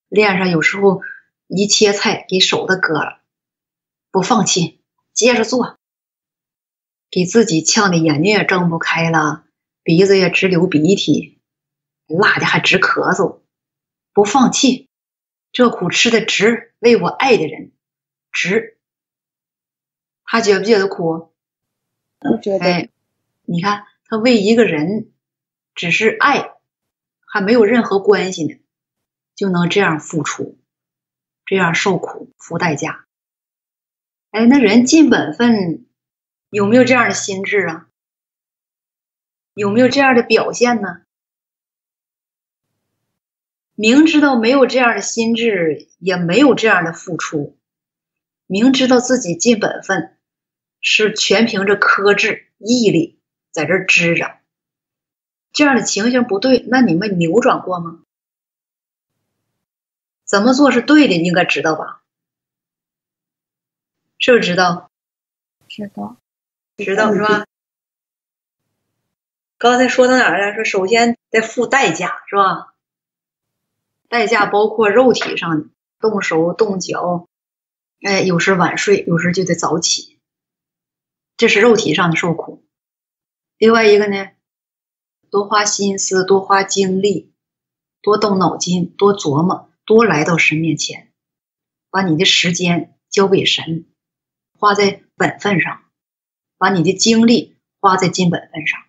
[0.09, 1.03] 练上有时候
[1.47, 3.21] 一切菜给手都割了，
[4.11, 5.79] 不放弃，接着做。
[7.11, 9.45] 给自己呛的眼睛也睁不开了，
[9.85, 11.40] 鼻子也直流鼻涕，
[12.07, 13.43] 辣的还直咳嗽，
[14.14, 14.88] 不放弃。
[15.53, 17.72] 这苦吃的值，为我爱的人
[18.33, 18.79] 值。
[20.24, 21.35] 他觉不觉得苦？
[22.18, 22.64] 不觉得。
[22.64, 22.88] 哎，
[23.42, 25.11] 你看他为一个人。
[25.77, 26.53] 只是爱，
[27.27, 28.61] 还没有任何关系呢，
[29.35, 30.57] 就能这样付出，
[31.44, 33.07] 这样受苦、付代价。
[34.31, 35.85] 哎，那人尽本分，
[36.48, 37.88] 有没有这样的心智啊？
[39.53, 41.04] 有没有这样的表现呢？
[43.74, 47.58] 明知道没有这样的心智，也没有这样的付出，
[48.46, 50.16] 明知道自己尽本分，
[50.80, 53.18] 是全凭着克制、毅力
[53.50, 54.38] 在这支着。
[55.52, 58.00] 这样的情形不对，那你们扭转过吗？
[60.24, 61.14] 怎么做是对的？
[61.14, 62.02] 你应该知道吧？
[64.18, 64.90] 是不是知道？
[65.68, 66.16] 知道，
[66.76, 67.44] 知道是吧？
[69.58, 70.54] 刚才说到哪儿了？
[70.54, 72.73] 说首先得付代价是吧？
[74.14, 77.27] 代价包括肉体上的，动手动脚，
[78.00, 80.20] 哎，有时晚睡，有时就得早起，
[81.37, 82.64] 这是肉体上的受苦。
[83.59, 84.31] 另外一个呢？
[85.31, 87.35] 多花心思，多花精力，
[88.03, 91.12] 多动脑筋，多琢磨，多来到神面前，
[91.90, 93.85] 把你的时间交给神，
[94.57, 95.83] 花在本分上，
[96.57, 98.81] 把你的精力花在尽本分上。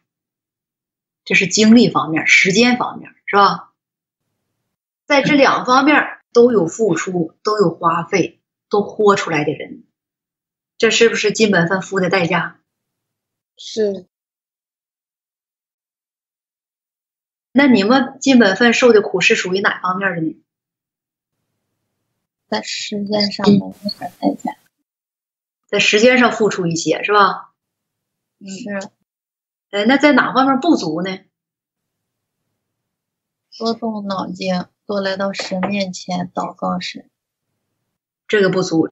[1.23, 3.64] 这是精力方面，时间方面，是吧？
[5.05, 9.83] 在这两方面都有付出，都有花费，都豁出来的人，
[10.77, 12.59] 这是不是尽本分付的代价？
[13.57, 14.07] 是。
[17.51, 20.41] 那你们尽本分受的苦是属于哪方面的呢？
[22.47, 23.73] 在时间上的
[24.19, 24.57] 代价，
[25.67, 27.53] 在时间上付出一些是吧？
[28.41, 28.91] 是。
[29.69, 31.19] 哎，那在哪方面不足呢？
[33.57, 37.09] 多动脑筋，多来到神面前祷告神，
[38.27, 38.89] 这个不足。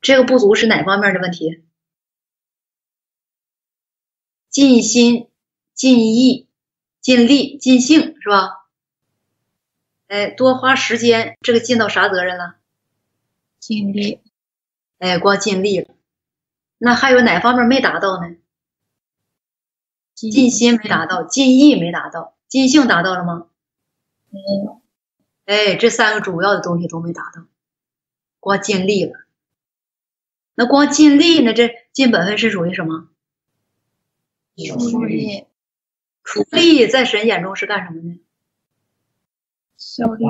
[0.00, 1.62] 这个不足是哪方面的问题？
[4.48, 5.28] 尽心
[5.72, 6.48] 尽意。
[7.00, 8.64] 尽力尽兴是吧？
[10.06, 12.56] 哎，多花时间，这个尽到啥责任了？
[13.58, 14.22] 尽力。
[14.96, 15.94] 哎，光尽力了，
[16.78, 18.36] 那还有哪方面没达到呢？
[20.14, 23.48] 尽心没达到，尽意没达到，尽兴达到了吗？
[24.30, 24.80] 没有。
[25.44, 27.46] 哎，这三个主要的东西都没达到，
[28.40, 29.12] 光尽力了。
[30.54, 33.08] 那光尽力，呢这尽本分是属于什么？
[34.56, 35.46] 出力。
[36.22, 38.20] 出力在神眼中是干什么呢？
[39.76, 40.24] 效力。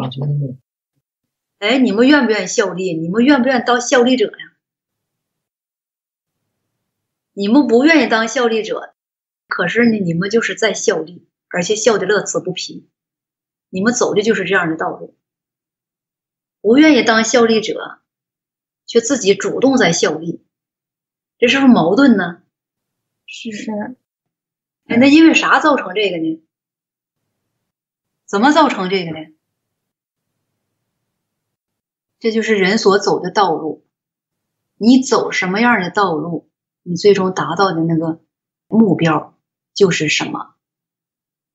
[1.58, 2.94] 哎，你们愿不愿意效力？
[2.94, 4.52] 你们愿不愿意当效力者呀？
[7.32, 8.94] 你们不愿意当效力者，
[9.46, 12.88] 可是呢，你们就是在效力，而且效的乐此不疲。
[13.74, 15.16] 你们走的就是这样的道路。
[16.60, 17.98] 不愿意当效力者，
[18.86, 20.44] 却自己主动在效力，
[21.38, 22.44] 这是不是矛盾呢？
[23.26, 23.50] 是。
[24.86, 26.40] 哎，那因为啥造成这个呢？
[28.26, 29.34] 怎么造成这个呢？
[32.20, 33.84] 这就是人所走的道路。
[34.76, 36.48] 你走什么样的道路，
[36.84, 38.20] 你最终达到的那个
[38.68, 39.36] 目标
[39.72, 40.54] 就是什么。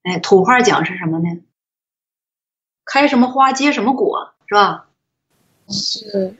[0.02, 1.44] 哎，土话讲是什么呢？
[2.92, 4.90] 开什么花结什么果，是吧？
[5.70, 6.36] 是。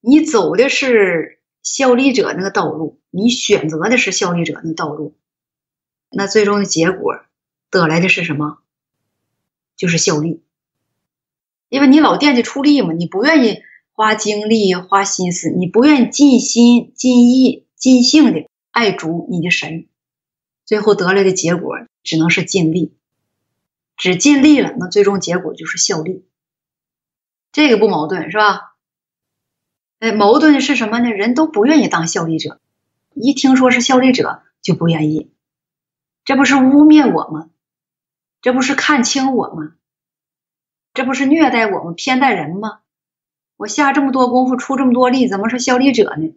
[0.00, 5.14] 你走的是效力者那个道路，你选择的是效力者那道路。
[6.08, 7.20] 那最终的结果
[7.70, 8.60] 得来的是什么？
[9.76, 10.42] 就是效力。
[11.68, 19.86] 因为你老惦记出力嘛，你不愿意花精力、花心思，你不愿意尽心、尽意、尽性的爱主你的神，
[20.64, 22.94] 最后得来的结果只能是尽力，
[24.02, 26.26] 只尽力了，那最终结果就是效力。
[27.52, 28.74] 这个不矛盾是吧？
[30.00, 31.08] 哎，矛盾是什么呢？
[31.10, 32.60] 人都不愿意当效力者，
[33.14, 35.30] 一听说是效力者就不愿意，
[36.24, 37.50] 这不是污蔑我吗？
[38.40, 39.74] 这不是看轻我吗？
[40.94, 42.80] 这不是虐待我们、偏待人吗？
[43.56, 46.34] 我下这么多功夫，出这么多力，怎么是效力者呢？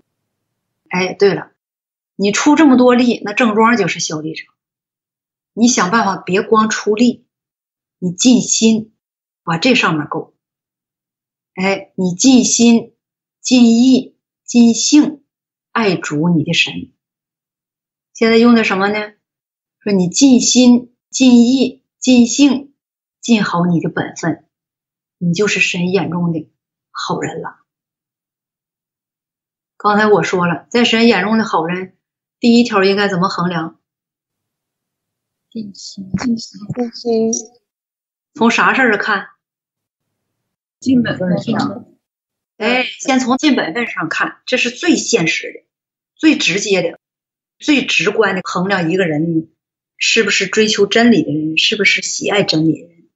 [0.87, 1.49] 哎，对了，
[2.15, 4.45] 你出这么多力，那正庄就是效力者。
[5.53, 7.24] 你想办法别光出力，
[8.05, 8.93] 你尽心
[9.43, 10.35] 把这上面够。
[11.55, 12.93] 哎，你尽心、
[13.41, 15.23] 尽意、尽性
[15.71, 16.93] 爱主你的神。
[18.13, 19.15] 现在用的什么呢？
[19.79, 22.75] 说你尽心、尽意、尽性
[23.21, 24.45] 尽好你的本分。
[25.17, 26.51] 你就是神眼中的
[26.91, 27.65] 好人了。
[29.77, 31.97] 刚才我说了，在神眼中的好人，
[32.39, 33.79] 第一条应该怎么衡量？
[35.49, 37.64] 尽心，尽心，尽心。
[38.35, 39.29] 从啥事儿看？
[40.81, 41.85] 尽本分上。
[42.57, 45.63] 哎，先从尽本分上看，这是最现实的、
[46.15, 46.99] 最直接的、
[47.59, 49.49] 最直观的衡量一个人
[49.97, 53.07] 是不是追求真理的人，是不是喜爱真理的人，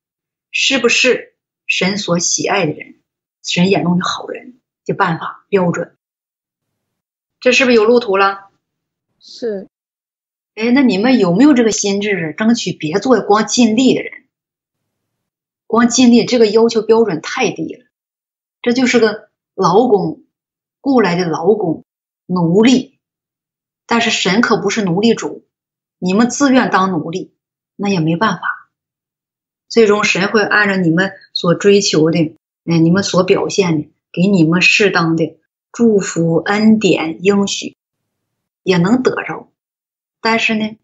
[0.51, 1.35] 是不是？
[1.67, 2.95] 神所喜爱的人，
[3.43, 5.97] 神眼中的好人的办法标准，
[7.41, 8.49] 这是不是有路途了？
[9.19, 9.67] 是。
[10.55, 14.18] 哎，那你们有没有这个心智，争取别做光尽力的人？
[15.69, 17.85] 光尽力这个要求标准太低了，
[18.63, 20.23] 这就是个劳工，
[20.81, 21.85] 雇来的劳工
[22.25, 22.97] 奴隶。
[23.85, 25.45] 但是神可不是奴隶主，
[25.99, 27.35] 你们自愿当奴隶，
[27.75, 28.41] 那也没办法。
[29.67, 35.37] 最终，神会按照你们所追求的，哎，你们所表现的，给你们适当的
[35.71, 37.77] 祝福、恩典、应许，
[38.63, 39.51] 也能得着。
[40.19, 40.77] 但是呢，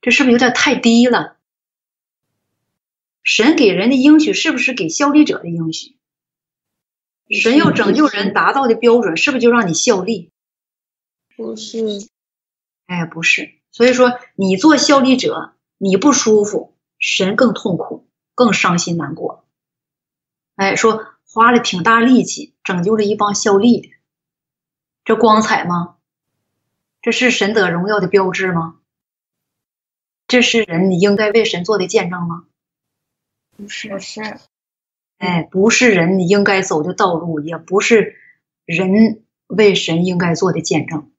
[0.00, 1.36] 这是不是有点太低了？
[3.22, 5.96] 神给人的应许是不是给效力者的应许？
[7.30, 10.30] 神要拯救人达到的标准，是不是就让你效力？
[11.36, 12.08] 不是，
[12.86, 13.54] 哎，不是。
[13.70, 18.08] 所以说，你做效力者，你不舒服，神更痛苦。
[18.34, 19.44] 更伤心难过，
[20.56, 23.90] 哎，说花了挺大力气拯救了一帮效力的，
[25.04, 25.98] 这光彩吗？
[27.02, 28.80] 这是神得荣耀的标志吗？
[30.26, 32.46] 这是人你应该为神做的见证吗？
[33.62, 34.36] 不是，是，
[35.18, 38.16] 哎，不是人应该走的道路，也不是
[38.64, 41.12] 人为神应该做的见证。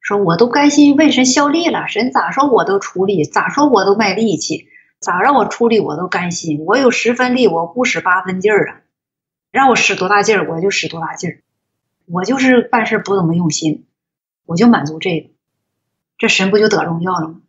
[0.00, 4.68] 说我都甘心为神效力了，神咋说我都出力，咋说我都卖力气。
[5.00, 8.80] 咋让我出力我都甘心，我有十分力，我不使八分劲儿啊！
[9.50, 11.40] 让我使多大劲儿我就使多大劲儿，
[12.04, 13.86] 我就是办事不怎么用心，
[14.44, 15.30] 我就满足这个，
[16.18, 17.40] 这神不就得荣耀了吗？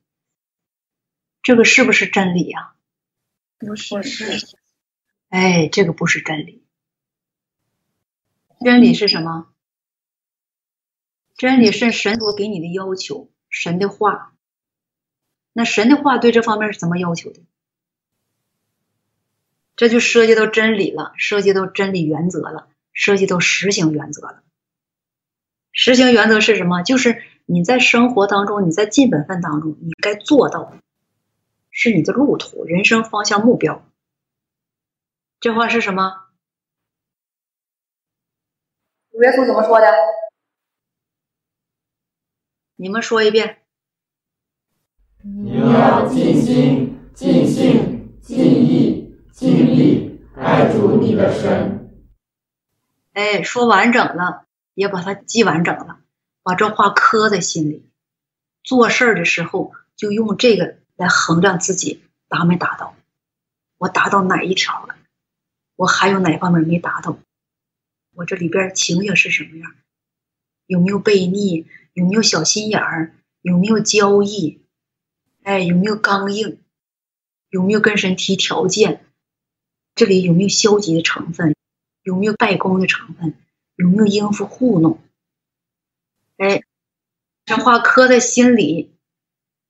[1.44, 2.72] 这个是不是真理呀？
[3.60, 4.48] 不是，
[5.30, 6.64] 哎，这个不是真理。
[8.64, 9.48] 真理是什么？
[11.38, 14.34] 真理是神所给你的要求，神的话。
[15.54, 17.42] 那神的话对这方面是怎么要求的？
[19.76, 24.44] 这就涉及到真理了，涉及到真理原则了，涉及到实行原则了。
[25.72, 26.82] 实行原则是什么？
[26.84, 30.82] 就是你在生活当中，你在尽本分当中，你该做到的，
[31.82, 33.90] 是你的路途、人生方向、目标。
[35.40, 36.26] 这话是什么？
[39.10, 39.88] 主耶稣怎么说的？
[42.76, 43.60] 你们说一遍。
[45.24, 52.04] 你要尽心、尽性、尽意、尽力爱主你的神。
[53.14, 56.02] 哎，说完整了，也把它记完整了，
[56.44, 57.90] 把这话刻在心里。
[58.64, 62.94] 做事儿的时候，就用这个来衡量自己达没达到。
[63.78, 64.98] 我达到哪一条了？
[65.78, 67.18] 我还有哪方面没达到？
[68.14, 69.74] 我这里边情形是什么样？
[70.66, 71.66] 有没有悖逆？
[71.94, 73.16] 有没有小心眼儿？
[73.42, 74.62] 有没有交易？
[75.44, 76.60] 哎，有没有刚硬？
[77.50, 79.06] 有没有跟神提条件？
[79.96, 81.56] 这里有没有消极的成分？
[82.04, 83.36] 有没有败功的成分？
[83.76, 85.02] 有没有应付糊弄？
[86.36, 86.64] 哎，
[87.46, 88.94] 这话刻在心里，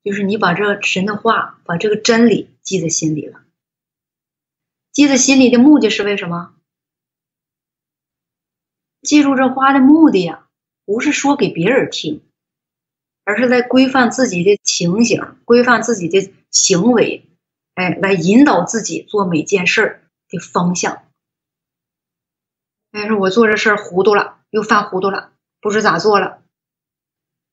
[0.03, 3.41] 就是你把这神的话，把这个真理记在心里了。
[4.91, 6.55] 记在心里的目的是为什么？
[9.01, 10.47] 记住这话的目的呀，
[10.85, 12.21] 不是说给别人听。
[13.25, 17.29] 而是在规范自己的情形，规范自己的行为，
[17.75, 21.03] 哎，来引导自己做每件事的方向，
[22.89, 25.31] 但是我做这事儿糊涂了，又犯糊涂了，
[25.61, 26.41] 不知咋做了，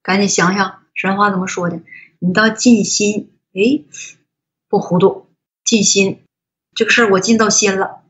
[0.02, 1.80] 赶紧想想神话怎么说的。
[2.18, 3.84] 你到尽心，哎，
[4.68, 5.28] 不糊涂，
[5.62, 6.24] 尽心，
[6.74, 8.02] 这个事儿我尽到心了。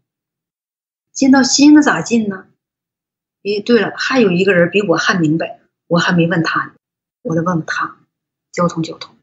[1.13, 2.47] 尽到心了咋尽呢？
[3.43, 6.75] 哎，对了，还有一个人比我还明白，我还没问他呢，
[7.23, 7.99] 我得问问他。
[8.53, 9.17] 交通，交通，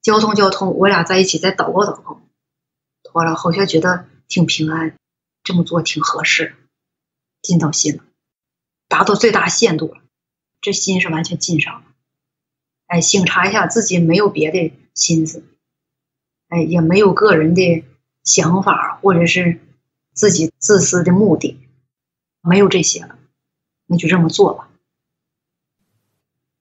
[0.00, 2.22] 交通，交通，我俩在一起再祷告祷告。
[3.02, 4.96] 妥了，好像觉得挺平安，
[5.42, 6.54] 这么做挺合适，
[7.42, 8.04] 尽到心了，
[8.86, 10.00] 达到最大限度了，
[10.60, 11.87] 这心是完全尽上了。
[12.88, 15.44] 哎，醒察一下自己，没有别的心思，
[16.48, 17.84] 哎，也没有个人的
[18.24, 19.60] 想法，或者是
[20.14, 21.58] 自己自私的目的，
[22.40, 23.18] 没有这些了，
[23.86, 24.70] 那就这么做吧。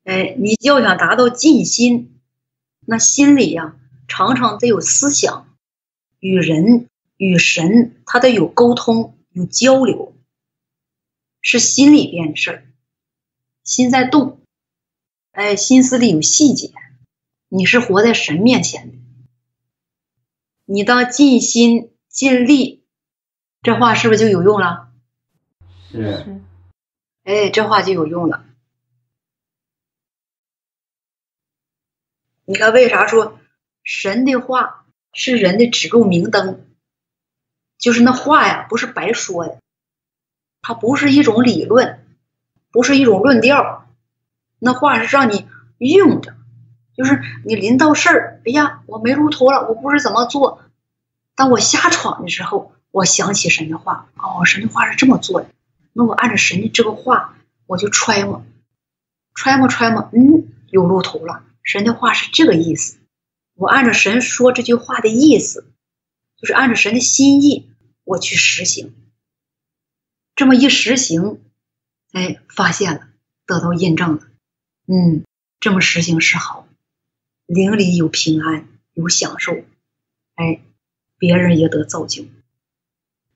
[0.03, 2.19] 哎，你要想达到尽心，
[2.82, 5.55] 那心里呀，常常得有思想，
[6.19, 10.13] 与人与神，他得有沟通，有交流，
[11.41, 12.65] 是心里边的事儿，
[13.63, 14.41] 心在动，
[15.38, 16.71] 哎，心思里有细节，
[17.47, 18.97] 你是活在神面前的，
[20.65, 22.83] 你当尽心尽力，
[23.61, 24.91] 这话是不是就有用了？
[25.91, 26.41] 是，
[27.23, 28.45] 哎，这话就有用了。
[32.45, 33.38] 你看，为啥说
[33.83, 36.65] 神的话是人的指路明灯？
[37.77, 39.61] 就是那话呀，不是白说的，
[40.63, 42.07] 它不是一种理论，
[42.71, 43.76] 不是一种论调，
[44.59, 45.47] 那话是让你
[45.77, 46.35] 用着。
[46.95, 50.63] 就是你临到事儿，哎呀，我没路途了，我不知怎么做。
[51.35, 55.49] 当我瞎闯的时候，我想起神的话，哦，神的话是这么做的，
[55.93, 57.37] 那我按照神的这个话，
[57.67, 58.43] 我就揣摩，
[59.35, 61.43] 揣摩揣摩，嗯，有路途了。
[61.61, 62.97] 神的话是这个意思，
[63.53, 65.65] 我按照神说这句话的意思，
[66.35, 67.69] 就是按照神的心意，
[68.05, 68.95] 我去实行。
[70.33, 71.41] 这么一实行，
[72.11, 73.01] 哎，发现了，
[73.45, 74.21] 得到印证了，
[74.88, 75.23] 嗯，
[75.59, 76.67] 这么实行是好，
[77.45, 79.53] 邻里有平安，有享受，
[80.35, 80.61] 哎，
[81.17, 82.25] 别人也得造就。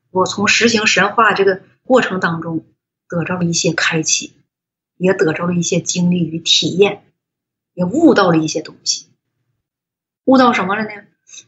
[0.10, 2.66] 我从实行神话这个过程当中，
[3.08, 4.34] 得着了一些开启，
[4.98, 7.04] 也得着了一些经历与体验。
[7.74, 9.08] 也悟到了一些东西，
[10.26, 10.90] 悟到什么了呢？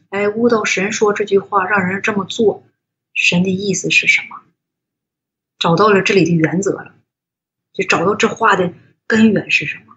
[0.08, 2.64] 哎，悟到神说这句话让人这么做，
[3.12, 4.40] 神的意思是什么？
[5.58, 6.94] 找到了这里的原则了，
[7.74, 8.72] 就找到这话的
[9.06, 9.93] 根源是什么？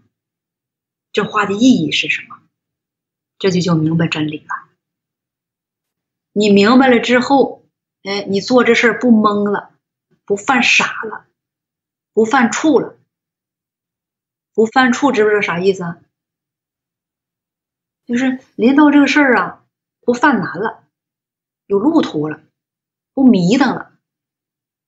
[1.18, 2.38] 这话的意义是什么？
[3.40, 4.70] 这就叫明白真理了。
[6.32, 7.66] 你明白了之后，
[8.04, 9.72] 哎，你做这事不懵了，
[10.26, 11.26] 不犯傻了，
[12.14, 13.00] 不犯怵了，
[14.54, 15.98] 不犯怵，知不知道啥意思啊？
[18.06, 19.66] 就是临到这个事儿啊，
[20.02, 20.84] 不犯难了，
[21.66, 22.42] 有路途了，
[23.16, 23.92] 不迷瞪了。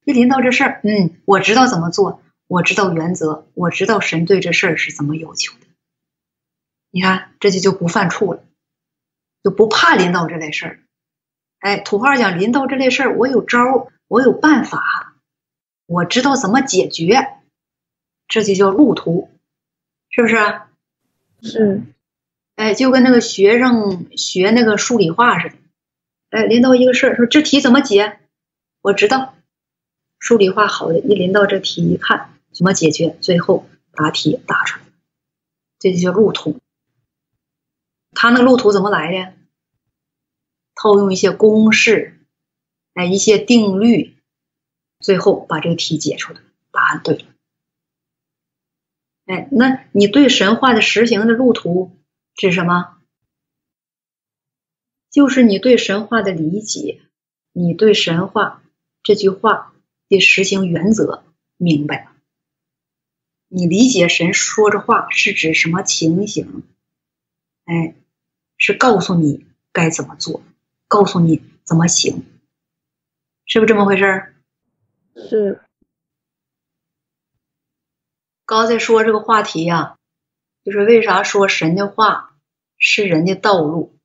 [0.05, 5.68] 一临到这事儿，嗯，我知道怎么做，我知道原则，我知道神对这事儿是怎么要求的。
[6.91, 8.43] 你看，这就就不犯怵了，
[9.43, 10.79] 就不怕临到这类事儿。
[11.59, 15.15] 哎，土话讲，临到这类事儿，我有招，我有办法，
[15.85, 17.37] 我知道怎么解决，
[18.27, 19.29] 这就叫路途，
[20.09, 20.35] 是不是？
[21.41, 21.83] 是。
[22.55, 25.55] 哎，就跟那个学生学那个数理化似的，
[26.31, 28.19] 哎，临到一个事儿，说这题怎么解？
[28.81, 29.35] 我知道，
[30.17, 34.85] 数理化好的，一临到这题一看怎么解决，最后答题答出来，
[35.77, 36.59] 这就叫路途。
[38.21, 39.33] 他那路途怎么来的？
[40.75, 42.19] 套用一些公式，
[42.93, 44.17] 哎，一些定律，
[44.99, 47.23] 最后把这个题解出来，答案对了。
[49.25, 51.97] 哎，那你对神话的实行的路途？
[52.35, 52.97] 是什么？
[55.09, 56.99] 就是你对神话的理解，
[57.53, 58.61] 你对神话
[59.01, 59.73] 这句话
[60.09, 61.23] 的实行原则
[61.55, 62.11] 明白了。
[63.47, 66.63] 你理解神说这话是指什么情形？
[67.63, 67.95] 哎，
[68.59, 70.43] 是告诉你该怎么做，
[70.87, 72.23] 告诉你怎么行，
[73.47, 74.35] 是不是这么回事？
[75.15, 75.61] 是。
[78.45, 79.97] 刚才说这个话题呀，
[80.63, 82.35] 就是为啥说神的话？
[82.77, 83.97] 是人的道路，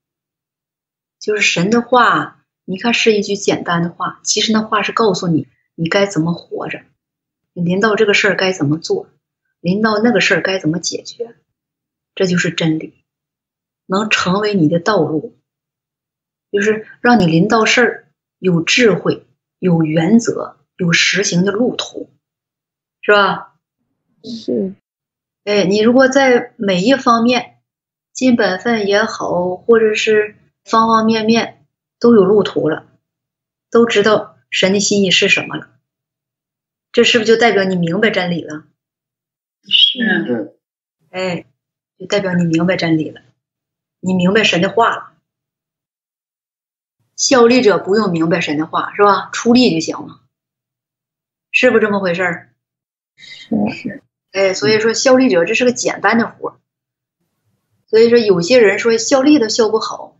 [1.20, 2.40] 就是神的话。
[2.64, 6.82] 你看，是一句简单的话，其实那话是告诉你你该怎么活着，
[7.52, 9.10] 你临到这个事儿该怎么做，
[9.60, 11.36] 临到那个事儿该怎么解决，
[12.14, 13.03] 这就是真理，
[13.86, 15.36] 能成为你的道路，
[16.50, 18.08] 就是让你临到事儿
[18.38, 19.26] 有智慧、
[19.58, 22.10] 有原则、有实行的路途，
[23.00, 23.54] 是吧？
[24.22, 24.74] 是。
[25.44, 27.50] 哎，你如果在每一方面。
[28.14, 31.66] 尽本分也好，或者是方方面面
[31.98, 32.86] 都有路途了，
[33.72, 35.68] 都知道神的心意是什么了，
[36.92, 38.66] 这是不是就代表你明白真理了？
[39.64, 40.56] 是是
[41.10, 41.46] 哎，
[41.98, 43.20] 就代表你明白真理了，
[44.04, 45.12] 你明白神的话了。
[47.16, 49.30] 效力者不用明白神的话，是吧？
[49.32, 50.20] 出力就行了，
[51.52, 52.50] 是不是这么回事儿？
[53.16, 54.02] 是
[54.32, 56.56] 哎，所以说效力者这是个简单的活儿。
[57.86, 60.18] 所以说有些人说效力都效不好，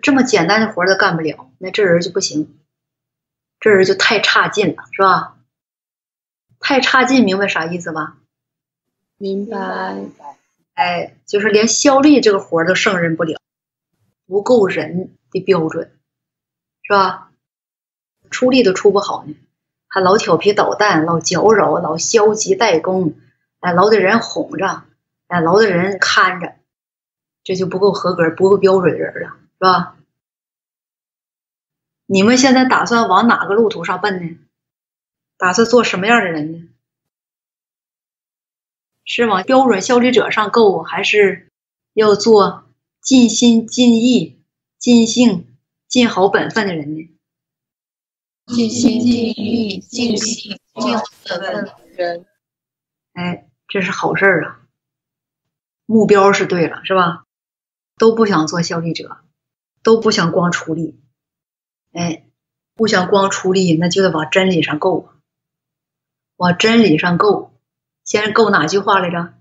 [0.00, 2.58] 这么简单的活儿都干不了，那这人就不行，
[3.60, 5.36] 这人就太差劲了，是吧？
[6.60, 8.16] 太差劲，明白啥意思吧？
[9.18, 9.96] 明白。
[10.74, 13.40] 哎，就是连效力这个活儿都胜任不了，
[14.26, 15.90] 不够人的标准，
[16.82, 17.30] 是吧？
[18.30, 19.36] 出力都出不好呢，
[19.86, 23.14] 还老调皮捣蛋，老搅扰，老消极怠工，
[23.60, 24.82] 哎，老得人哄着，
[25.28, 26.56] 哎，老得人看着，
[27.44, 29.96] 这就不够合格，不够标准人了，是吧？
[32.06, 34.38] 你们现在打算往哪个路途上奔呢？
[35.38, 36.68] 打算做什么样的人呢？
[39.04, 41.48] 是往标准效力者上够，还是
[41.92, 42.64] 要做
[43.00, 44.42] 尽心尽意、
[44.78, 45.56] 尽性
[45.88, 47.10] 尽好本分的人呢？
[48.46, 52.26] 尽心尽意、尽心尽好本分的人。
[53.12, 54.60] 哎，这是好事儿啊！
[55.86, 57.24] 目标是对了，是吧？
[57.96, 59.18] 都不想做效力者，
[59.82, 60.98] 都不想光出力。
[61.92, 62.26] 哎，
[62.74, 65.20] 不想光出力，那就得往真理上够啊，
[66.36, 67.53] 往真理上够。
[68.04, 69.34] 先生够哪句话来着？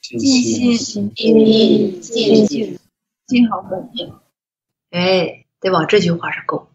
[0.00, 2.78] 尽尽心尽力、尽尽
[3.26, 4.12] 尽好本分。
[4.90, 6.70] 哎，得往这句话上够。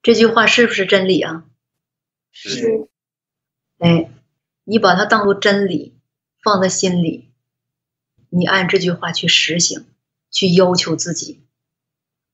[0.00, 1.44] 这句话是不是真理啊？
[2.30, 2.88] 是
[3.78, 4.10] 哎，
[4.62, 5.98] 你把它当做真理，
[6.40, 7.32] 放在心里，
[8.28, 9.84] 你按这句话去实行，
[10.30, 11.42] 去要求自己，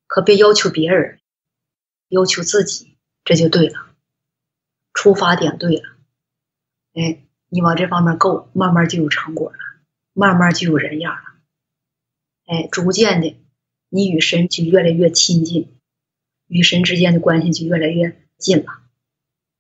[0.07, 1.21] 可别要求别人，
[2.09, 3.87] 要求自己，这就对了。
[4.93, 5.94] 出发点对了，
[6.95, 9.59] 哎，你往这方面够，慢慢就有成果了，
[10.13, 11.23] 慢慢就有人样了，
[12.47, 13.37] 哎，逐渐的，
[13.89, 15.75] 你与神就越来越亲近，
[16.47, 18.81] 与神之间的关系就越来越近了。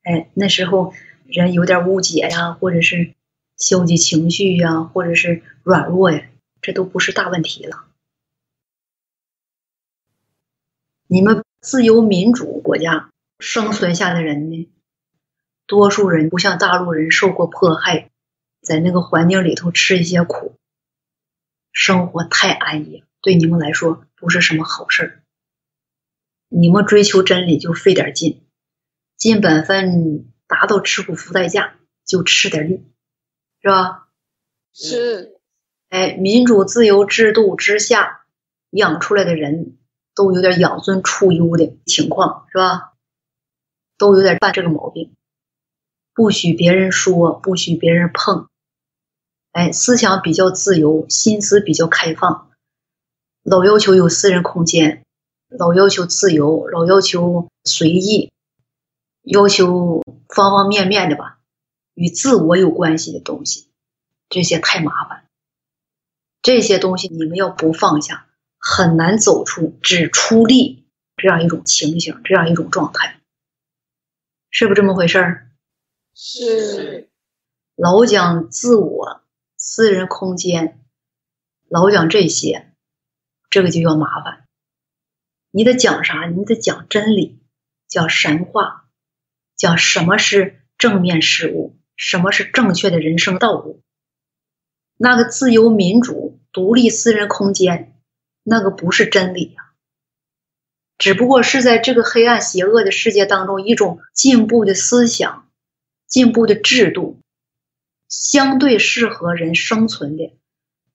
[0.02, 0.94] 哎，那时候
[1.26, 3.14] 人有点误解呀，或者是
[3.56, 6.28] 消极情绪呀，或者是软弱呀，
[6.60, 7.86] 这都不是大问题了。
[11.06, 14.68] 你们自由民主国家生存下的人呢，
[15.66, 18.10] 多数人不像大陆人受过迫害，
[18.60, 20.58] 在那个环境里头吃一些苦，
[21.72, 25.22] 生活太安逸，对你们来说不是什么好事儿。
[26.48, 28.42] 你们追求真理就费点劲。
[29.16, 32.84] 尽本分，达到吃苦付代价，就吃点力，
[33.62, 34.08] 是吧？
[34.74, 35.40] 是。
[35.88, 38.26] 哎，民主自由制度之下
[38.70, 39.78] 养出来的人
[40.14, 42.94] 都有点养尊处优的情况，是吧？
[43.96, 45.14] 都有点犯这个毛病，
[46.14, 48.48] 不许别人说，不许别人碰。
[49.50, 52.50] 哎，思想比较自由，心思比较开放，
[53.42, 55.04] 老要求有私人空间，
[55.48, 58.30] 老要求自由，老要求随意。
[59.22, 61.38] 要求方方面面的吧，
[61.94, 63.68] 与自我有关系的东西，
[64.28, 65.24] 这些太麻烦。
[66.42, 68.26] 这些东西你们要不放下，
[68.58, 70.84] 很难走出只出力
[71.16, 73.18] 这样一种情形，这样一种状态，
[74.50, 75.50] 是不是这么回事儿？
[76.14, 77.10] 是。
[77.74, 79.22] 老讲自我、
[79.56, 80.80] 私人空间，
[81.68, 82.72] 老讲这些，
[83.50, 84.46] 这个就要麻烦。
[85.50, 86.26] 你得讲啥？
[86.26, 87.42] 你得讲真理，
[87.88, 88.88] 讲神话。
[89.56, 93.82] 讲什么是正面事物，什么是正确的人生道路？
[94.96, 98.00] 那个自由民主、独立私人空间，
[98.42, 99.72] 那个不是真理呀，
[100.98, 105.43] 只不过是在这个黑暗邪恶的世界当中一种进步的思想、
[106.14, 107.18] 进步的制度，
[108.08, 110.32] 相对适合人生存的、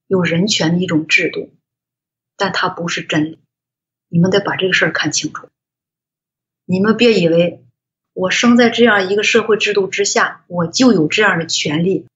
[0.08, 1.52] 有人权的一种制度，
[2.38, 3.40] 但它不是真理。
[4.08, 5.50] 你们得把这个事儿看清楚，
[6.64, 7.66] 你们别以为。
[8.14, 12.08] 我生在这样一个社会制度之下，我就有这样的权利，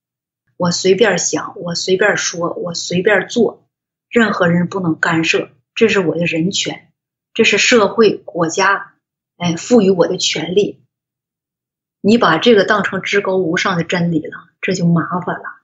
[0.56, 3.68] 我随便想，我随便说，我随便做，
[4.08, 6.90] 任何人不能干涉，这是我的人权，
[7.34, 8.94] 这是社会国家
[9.36, 10.80] 哎赋予我的权利。
[12.06, 15.62] 你把这个当成至高无上的真理了，这就麻烦了。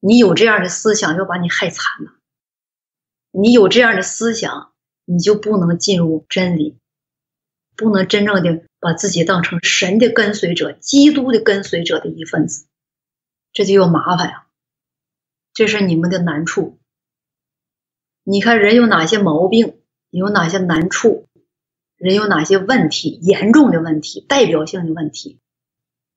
[0.00, 2.12] 你有这样的思想，要把你害惨了。
[3.30, 4.72] 你有这样的思想，
[5.04, 6.78] 你就不能进入真理，
[7.76, 8.64] 不能真正的。
[8.82, 12.66] 把自己当成神的跟随者、基督的跟随者的一份子，
[13.52, 14.46] 这就有麻烦呀。
[15.52, 16.78] 这是你们的难处。
[18.24, 21.28] 你看人有哪些毛病，有哪些难处，
[22.00, 25.38] 人有哪些问题，严重的问题，代表性的问题，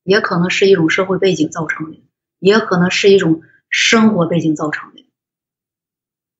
[0.03, 2.01] 也可能是一种社会背景造成的，
[2.39, 5.05] 也可能是一种生活背景造成的。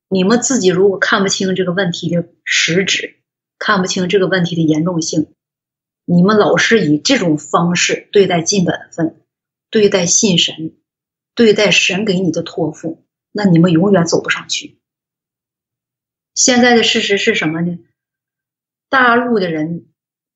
[0.08, 3.18] 你们自己如果看不清这个问题的实质，
[3.60, 5.34] 看不清这个问题的严重性，
[6.06, 9.22] 你们老是以这种方式对待尽本分，
[9.70, 10.78] 对待信神，
[11.36, 14.80] 对待神给你的托付，那你们永远走不上去。
[16.34, 17.78] 现在的事实是什么呢？
[18.94, 19.88] 大陆的人，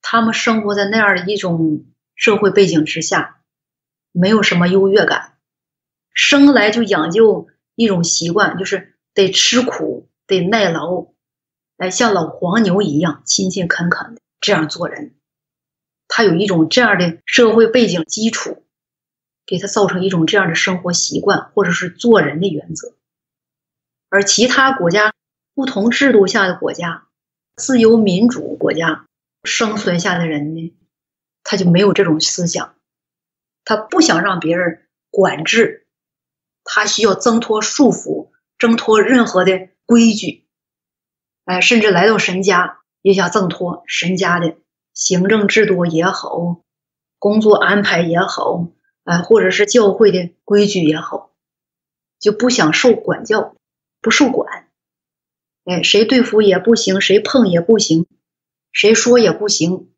[0.02, 1.86] 他们生活在那样的一种
[2.16, 3.44] 社会背景之下，
[4.12, 5.38] 没有什么优越感，
[6.12, 11.10] 生来就讲究一种习惯，就是得吃苦，得耐劳，
[11.78, 15.14] 哎，像老黄牛一样勤勤恳恳的这样做人。
[16.08, 18.64] 他有一种这样的社会背景基础，
[19.46, 22.96] 给他造成一种这样的生活习惯，或者是做人的原则。
[24.10, 25.14] 而其他国家
[25.54, 27.04] 不同制度下的国家。
[27.58, 29.08] 自由民主国家
[29.44, 30.78] 生存下的人呢，
[31.44, 32.76] 他就没有这种思想，
[33.66, 35.88] 他不想让别人管制，
[36.64, 38.30] 他需要挣脱束缚，
[38.60, 40.46] 挣脱任何的规矩，
[41.46, 44.58] 哎，甚至来到神家也想挣脱神家的
[44.94, 46.62] 行政制度也好，
[47.18, 48.68] 工作安排也好，
[49.04, 51.32] 哎，或者是教会的规矩也好，
[52.20, 53.56] 就不想受管教，
[54.00, 54.67] 不受管。
[55.68, 58.08] 哎，谁对付也不行，谁碰也不行，
[58.72, 59.92] 谁说也不行。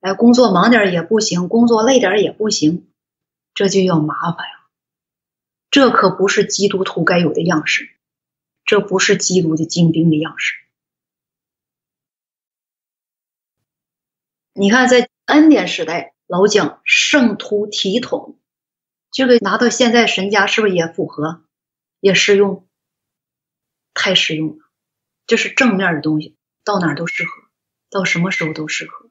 [0.00, 2.86] 哎，工作忙点也不行，工作累点也不行，
[3.54, 4.66] 这就要麻烦呀。
[5.70, 7.88] 这可不是基督徒该有的样式，
[8.66, 10.56] 这不是基督的精兵的样式。
[14.52, 18.38] 你看，在恩典时代，老讲圣徒体统，
[19.10, 21.42] 这个拿到现在神家是不是也符合，
[21.98, 22.68] 也适用？
[23.94, 24.67] 太实用了。
[25.28, 27.30] 这是正面的东西，到哪都适合，
[27.90, 29.10] 到什么时候都适合。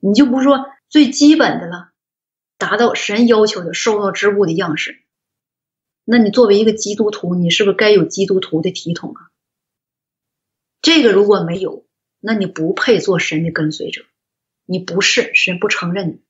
[0.00, 1.92] 你就不说最基本的了，
[2.58, 5.04] 达到神要求的受到之物的样式，
[6.04, 9.30] 那你作为一个基督徒，你是不是该有基督徒的体统啊？
[10.82, 11.86] 这个如果没有，
[12.18, 14.04] 那你不配做神的跟随者，
[14.64, 16.22] 你不是神不承认你。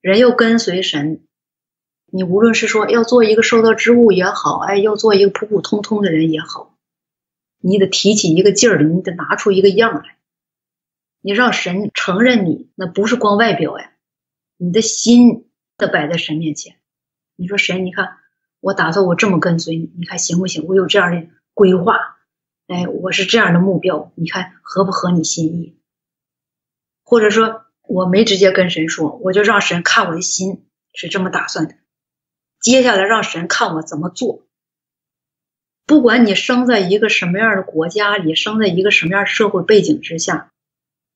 [0.00, 1.26] 人要跟随神。
[2.08, 6.75] 你无论是说要做一个受到之物也好，哎，要做一个普普通通的人也好。
[7.66, 10.18] 你得提起一个劲儿来，你得拿出一个样来。
[11.20, 13.90] 你让神承认你，那不是光外表呀，
[14.56, 16.76] 你的心得摆在神面前。
[17.34, 18.18] 你说神，你看
[18.60, 20.64] 我打算我这么跟随你，你看行不行？
[20.68, 21.98] 我有这样的规划，
[22.68, 25.76] 哎，我是这样的目标，你看合不合你心意？
[27.02, 31.74] 或者说我没直接跟神说，我就让神看我的心是这么打算的，
[32.60, 34.45] 接下来让神看我怎么做。
[35.86, 40.52] 不管你生在一个什么样的国家里，生在一个什么样的社会背景之下，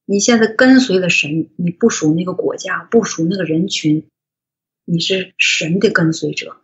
[0.05, 4.09] 你现在跟随了神，你不属那个国家，不属那个人群，
[4.85, 6.61] 你是神的跟随者，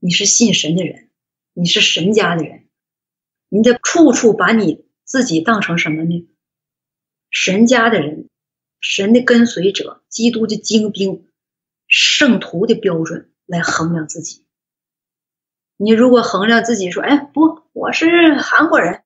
[0.00, 1.10] 你是信神的人，
[1.52, 2.64] 你是神家的人，
[3.48, 6.28] 你得处处把你自己当成什么呢？
[7.30, 8.28] 神家的人，
[8.80, 11.28] 神的跟随者，基督的精兵，
[11.86, 14.41] 圣徒的标准来衡量自己。
[15.76, 19.02] 你如果衡量自己说，哎，不，我是韩国人，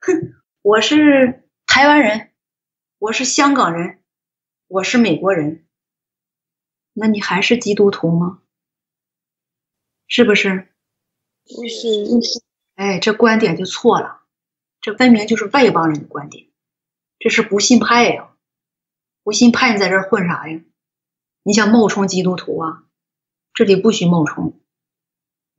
[0.00, 2.30] 哼，我是台湾人，
[2.98, 3.98] 我是香港人，
[4.68, 5.66] 我是美国人，
[6.92, 8.40] 那你还是基督徒吗？
[10.06, 10.68] 是不是？
[11.44, 11.88] 不是。
[12.74, 14.20] 哎，这观点就错了，
[14.80, 16.46] 这分明就是外邦人的观点，
[17.18, 18.28] 这是不信派呀！
[19.24, 20.60] 不信派，你在这混啥呀？
[21.42, 22.84] 你想冒充基督徒啊？
[23.52, 24.60] 这里不许冒充。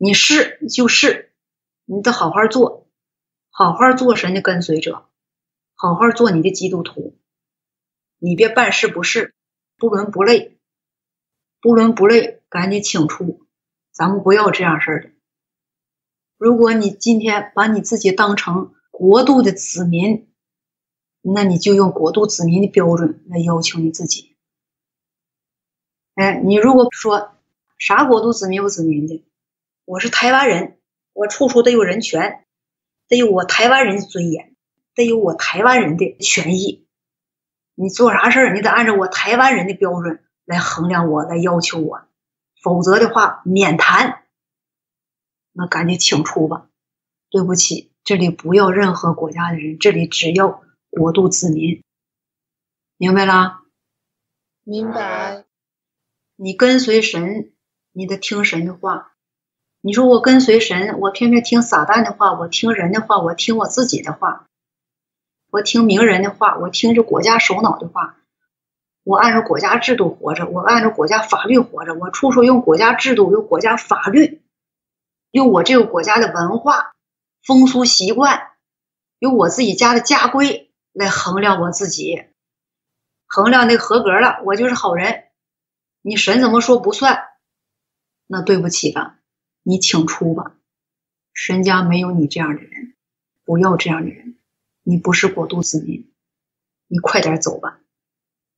[0.04, 1.32] 你是就是，
[1.86, 2.90] 你得好好做，
[3.50, 5.08] 好好做神的跟随者，
[5.76, 7.18] 好好做你的基督徒。
[8.18, 9.34] 你别办事不是，
[9.78, 10.58] 不伦不类，
[11.62, 13.46] 不伦不类，赶紧请出，
[13.94, 15.10] 咱们不要这样事儿的。
[16.38, 20.28] 如果你今天把你自己当成国度的子民，
[21.22, 24.36] 那你就用国度子民的标准来要求你自己。
[26.16, 27.38] 哎，你如果说
[27.78, 29.24] 啥国度子民不子民的？
[29.86, 30.80] 我是台湾人，
[31.12, 32.46] 我处处得有人权，
[33.10, 34.56] 得有我台湾人的尊严，
[34.96, 36.88] 得有我台湾人的权益。
[37.76, 42.02] 你做啥事儿，你得按照我台湾人的标准来衡量我，来要求我，
[42.62, 44.24] 否则的话免谈。
[45.52, 46.70] 那赶紧请出吧。
[47.30, 51.84] 对不起，这里不要任何国家的人，这里只要国度子民。
[52.96, 53.64] 明白啦？
[54.64, 55.44] 明白。
[56.38, 57.52] 你跟随神，
[57.92, 59.13] 你得听神的话。
[59.86, 64.48] 你说我跟随神，我偏偏听撒旦的话，我听人的话，我听我自己的话，
[65.52, 68.16] 我听名人的话，我听着国家首脑的话，
[69.04, 74.42] 我按照国家制度活着，我按照国家法律活着，我处处用国家制度、用国家法律，
[75.32, 76.94] 用我这个国家的文化、
[77.46, 78.52] 风俗习惯，
[79.20, 82.24] 用我自己家的家规来衡量我自己，
[83.28, 85.26] 衡量那合格了，我就是好人。
[86.02, 87.26] 你神怎么说不算？
[88.28, 89.16] 那对不起了，
[89.64, 90.56] 你请出吧。
[91.34, 92.94] 神家没有你这样的人，
[93.44, 94.38] 不要这样的人。
[94.84, 96.12] 你不是国度子民，
[96.88, 97.80] 你快点走吧。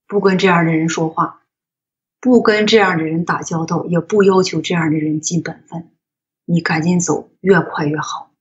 [0.08, 1.44] 不跟这样的人说话，
[2.20, 5.92] 不跟这样的人打交道，也不要求这样的人尽本分。
[6.46, 8.32] 你赶紧走，越快越好。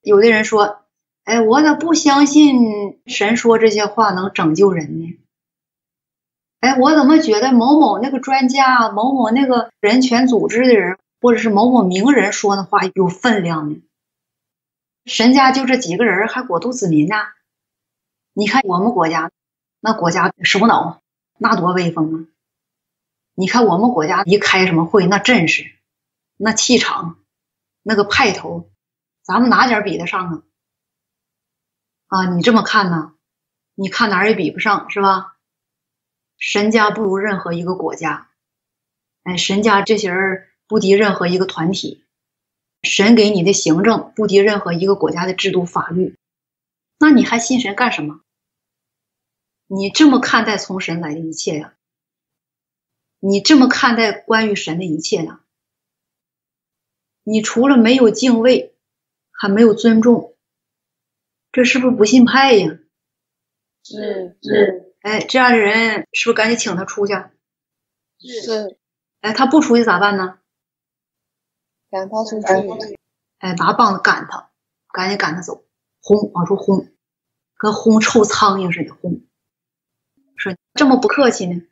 [0.00, 0.84] 有的人说
[1.24, 5.18] ：“哎，我咋不相信神说这些话能拯救人呢？”
[6.62, 13.82] 哎，我怎么觉得某某那个专家、某某那个人权组织的人，或者是某某名人说的话有分量呢？
[15.04, 17.16] 神家就这几个人，还国度子民呢？
[18.32, 19.32] 你看我们国家，
[19.80, 21.02] 那国家首脑
[21.36, 22.16] 那多威风啊！
[23.34, 25.72] 你看我们国家一开什么会，那阵势、
[26.36, 27.18] 那气场、
[27.82, 28.70] 那个派头，
[29.22, 30.42] 咱们哪点比得上啊？
[32.06, 33.14] 啊，你这么看呢？
[33.74, 35.31] 你看哪儿也比不上，是吧？
[36.44, 38.28] 神家不如任何一个国家，
[39.22, 42.04] 哎，神家这些人不敌任何一个团体。
[42.82, 46.16] 神给你的行政不敌任何一个国家的制度法律，
[46.98, 48.22] 那你还信神干什么？
[49.68, 51.74] 你这么看待从神来的一切呀？
[53.20, 55.38] 你这么看待关于神的一切呢？
[57.22, 58.74] 你除了没有敬畏，
[59.30, 60.34] 还没有尊重，
[61.52, 62.78] 这是不是不信派呀？
[63.84, 67.14] 是是，哎，这样的人是不是赶紧请他出去？
[68.18, 68.78] 是，
[69.20, 70.38] 哎，他不出去咋办呢？
[71.90, 72.46] 赶他出去，
[73.38, 74.50] 哎，拿棒子赶他，
[74.92, 75.64] 赶紧赶他走，
[76.00, 76.88] 轰，往出轰，
[77.56, 79.22] 跟轰臭苍蝇似的轰。
[80.36, 81.62] 说这么不客气呢，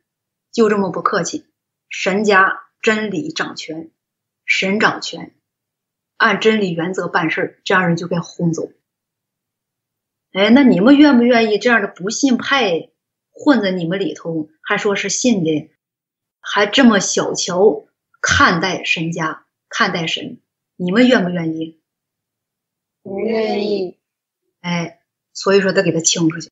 [0.53, 1.47] 就这么不客气。
[1.89, 3.91] 神家真理掌权，
[4.45, 5.35] 神掌权，
[6.17, 8.71] 按真理原则办事，这样人就该轰走。
[10.33, 12.91] 哎，那你们愿不愿意这样的不信派
[13.43, 15.71] 混在你们里头，还说是信的，
[16.41, 17.87] 还这么小瞧
[18.21, 19.47] 看待神家？
[19.73, 20.41] 看待神，
[20.75, 21.81] 你们愿不愿意？
[23.03, 23.99] 不愿意。
[24.61, 25.01] 哎，
[25.33, 26.51] 所以说得给他清出去，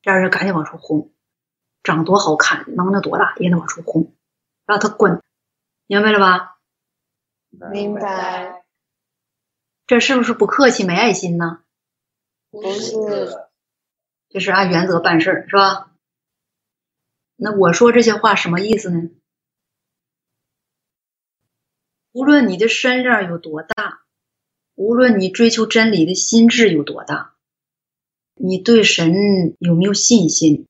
[0.00, 1.12] 这样人赶紧往出轰，
[1.82, 4.14] 长多好看，能耐多大也得往出轰，
[4.64, 5.22] 让他滚，
[5.86, 6.58] 明白了吧？
[7.70, 8.64] 明白。
[9.86, 11.62] 这是不是不客气、没爱心呢？
[12.50, 12.94] 不是，
[14.30, 15.87] 这是按原则办事是吧？
[17.40, 19.10] 那我说这些话什么意思呢？
[22.10, 24.02] 无论你的身量有多大，
[24.74, 27.36] 无论你追求真理的心智有多大，
[28.34, 30.66] 你对神有没有信心？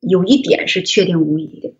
[0.00, 1.74] 有一点是确定无疑的：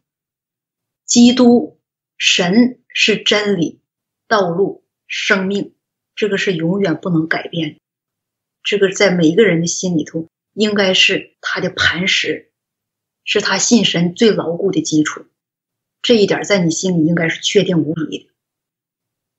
[1.07, 1.81] 基督
[2.19, 3.81] 神是真理、
[4.29, 5.75] 道路、生命，
[6.15, 7.81] 这个是永远不能改变的。
[8.63, 12.53] 这个在每一个人的心里头，应该是他的磐石，
[13.25, 15.27] 是他信神最牢固的基础。
[16.03, 18.31] 这一点在你心里应该是确定无疑的。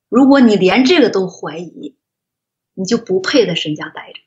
[0.10, 1.96] 如果你连这个都怀疑，
[2.74, 4.20] 你就不配在神家待着。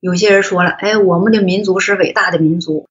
[0.00, 2.88] 有些人说了：“哎，我们的民族是伟大的民族，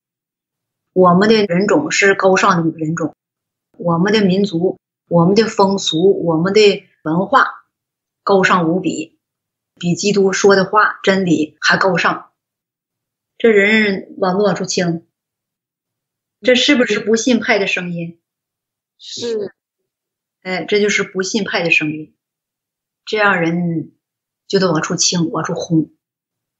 [0.93, 3.15] 我们的人种是高尚的人种，
[3.77, 4.79] 我们的民族、
[5.09, 7.65] 我们的风俗、我们的文化
[8.23, 9.17] 高尚无比，
[9.75, 12.26] 比基督说的话真理还高尚。”
[13.38, 15.07] 这人往不往出清？
[16.41, 18.19] 这是不是不信派的声音？
[18.97, 19.53] 是。
[20.41, 22.15] 哎，这就是不信派的声音，
[23.05, 23.91] 这样人
[24.47, 25.91] 就得往出清，往出轰，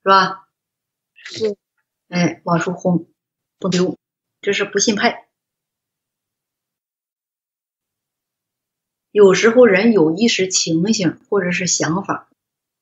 [0.03, 0.49] 是吧？
[1.13, 1.57] 是。
[2.09, 3.09] 哎，往出轰，
[3.57, 3.97] 不丢，
[4.41, 5.28] 这是不信派。
[9.11, 12.30] 有时候人有一时情形或者是想法，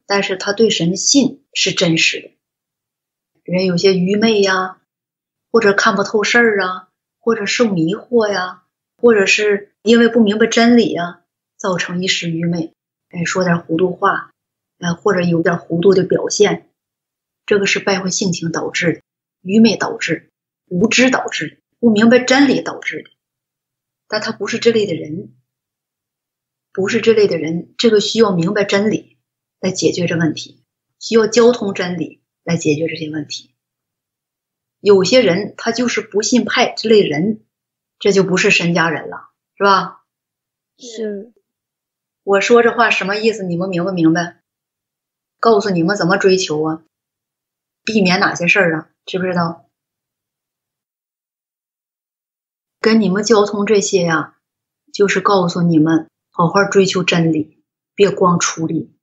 [0.05, 2.34] 但是他对神的信是真实的。
[3.45, 4.81] 人有些愚昧呀，
[5.49, 6.89] 或者看不透事儿啊，
[7.21, 8.63] 或者受迷惑呀。
[8.97, 11.21] 或者是因为不明白真理啊，
[11.57, 12.73] 造成一时愚昧，
[13.09, 14.31] 哎，说点糊涂话，
[14.79, 16.69] 哎，或者有点糊涂的表现，
[17.45, 19.01] 这个是败坏性情导致的，
[19.41, 20.31] 愚昧导致，
[20.69, 23.09] 无知导致，不明白真理导致的。
[24.07, 25.35] 但他不是这类的人，
[26.71, 29.17] 不是这类的人，这个需要明白真理
[29.59, 30.63] 来解决这问题，
[30.99, 33.53] 需要交通真理来解决这些问题。
[34.79, 37.41] 有些人他就是不信派这类人。
[37.97, 40.03] 这就不是神家人了，是吧？
[40.77, 41.31] 是。
[42.23, 43.41] 我说这话什么意思？
[43.43, 44.41] 你们明不明白？
[45.39, 46.83] 告诉你们怎么追求啊，
[47.85, 48.89] 避免哪些事儿啊？
[49.05, 49.69] 知不知道？
[52.81, 54.37] 跟你们交通这些呀，
[54.93, 57.63] 就是告诉你们好好追求真理，
[57.95, 58.94] 别光出力。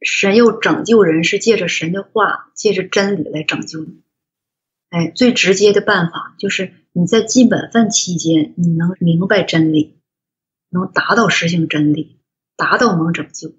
[0.00, 4.02] 神又拯救人，是借着神的话，借着真理来拯救你。
[4.90, 9.98] 哎，最直接的办法就是你在尽本分期间，你能明白真理，
[10.70, 12.20] 能达到实行真理，
[12.56, 13.52] 达到能拯救，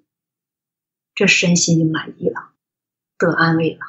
[1.14, 2.50] 这身心就满意了，
[3.16, 3.80] 得安慰了，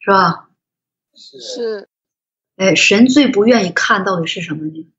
[0.00, 0.50] 是吧？
[1.14, 1.88] 是，
[2.56, 4.92] 哎，神最不愿意看到的是什么呢？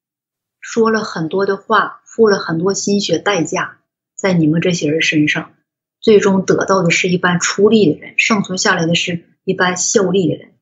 [0.60, 3.80] 说了很多的话，付了很多心血代价，
[4.16, 5.54] 在你们这些人身上，
[6.02, 10.56] 最终得到的是一般出力的人，生存下来的是一般效力的人。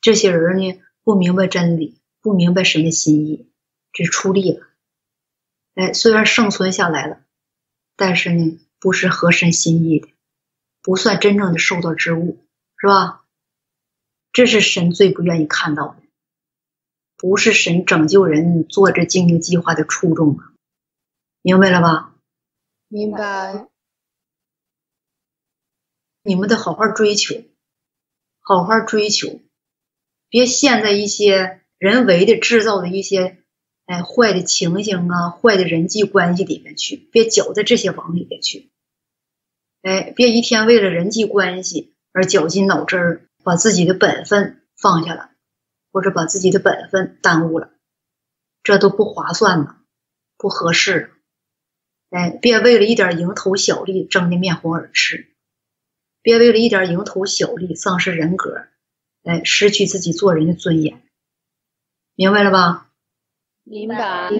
[0.00, 3.50] 这些人呢，不明白真理，不明白神的心意，
[3.92, 4.66] 这出力了。
[5.74, 7.22] 哎，虽然生存下来了，
[7.96, 10.08] 但是呢，不是合神心意的，
[10.82, 12.44] 不算真正的受到之物，
[12.76, 13.24] 是吧？
[14.30, 16.02] 这是神最不愿意看到的，
[17.16, 20.52] 不是神拯救人做这经营计划的初衷啊！
[21.40, 22.14] 明白了吧？
[22.88, 23.68] 明白。
[26.26, 27.44] 你们得好好追求，
[28.40, 29.42] 好好追求。
[30.30, 33.44] 别陷在一些人为的制造的一些
[33.84, 38.72] 哎坏的情形啊、坏的人际关系里面去，别搅在这些网里面去。
[39.82, 45.28] 哎，别一天为了人际关系而绞尽脑汁儿，把自己的本分放下了，
[45.92, 47.70] 或者把自己的本分耽误了，
[48.62, 49.76] 这都不划算呢，
[50.38, 51.12] 不合适。
[52.08, 55.33] 哎，别为了一点蝇头小利争得面红耳赤，
[56.24, 58.64] 别为了一点蝇头小利丧失人格。
[59.24, 61.02] 哎，失去自己做人的尊严，
[62.14, 62.90] 明白了吧？
[63.62, 64.30] 明白。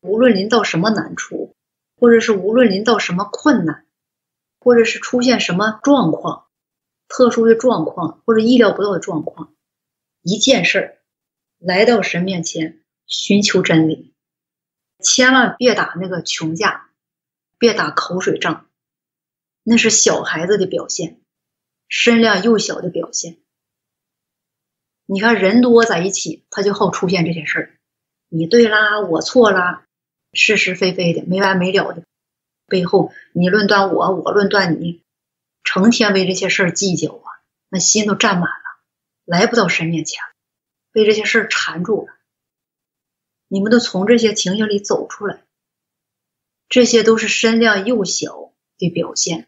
[0.00, 1.56] 无论临到什么难处，
[1.96, 3.86] 或者是无论临到什么困难，
[4.60, 6.46] 或者是出现什么状况，
[7.08, 9.52] 特殊的状况或者意料不到的状况，
[10.22, 10.98] 一件事儿，
[11.58, 14.14] 来到神面前寻求真理，
[15.00, 16.90] 千万别打那个穷架，
[17.58, 18.67] 别打口水仗，
[19.70, 21.20] 那是小孩子的表现，
[21.88, 23.36] 身量幼小的表现。
[25.04, 27.78] 你看人多在一起，他就好出现这些事儿。
[28.28, 29.84] 你对啦，我错啦，
[30.32, 32.02] 是是非非的，没完没了的。
[32.66, 35.02] 背后你论断我，我论断你，
[35.64, 37.28] 成天为这些事儿计较啊，
[37.68, 38.80] 那心都占满了，
[39.26, 40.22] 来不到神面前，
[40.92, 42.14] 被这些事儿缠住了。
[43.48, 45.42] 你们都从这些情形里走出来，
[46.70, 49.46] 这些都是身量幼小的表现。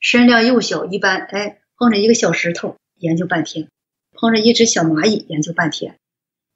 [0.00, 3.68] 身量幼小，一般哎碰着一个小石头，研究半天。
[4.12, 5.94] 碰着一只小蚂蚁，研究半天；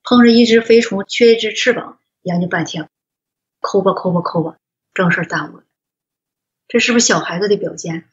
[0.02, 2.90] 碰着一只飞虫，缺一只翅膀，研究半天。
[3.60, 4.56] 抠吧抠吧抠吧，
[4.92, 5.64] 正事耽误了。
[6.68, 8.04] 这是不是小孩子的表现？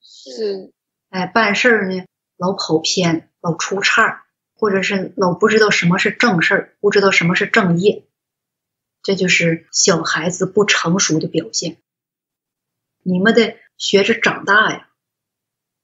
[0.00, 0.72] 是。
[1.08, 2.04] 哎，办事儿呢，
[2.36, 8.04] 老跑偏，老出岔，或者是老不知道什么是正事儿，不知道什么是正业，
[9.02, 11.78] 这就是小孩子不成熟的表现。
[13.02, 14.88] 你们得学着长大呀。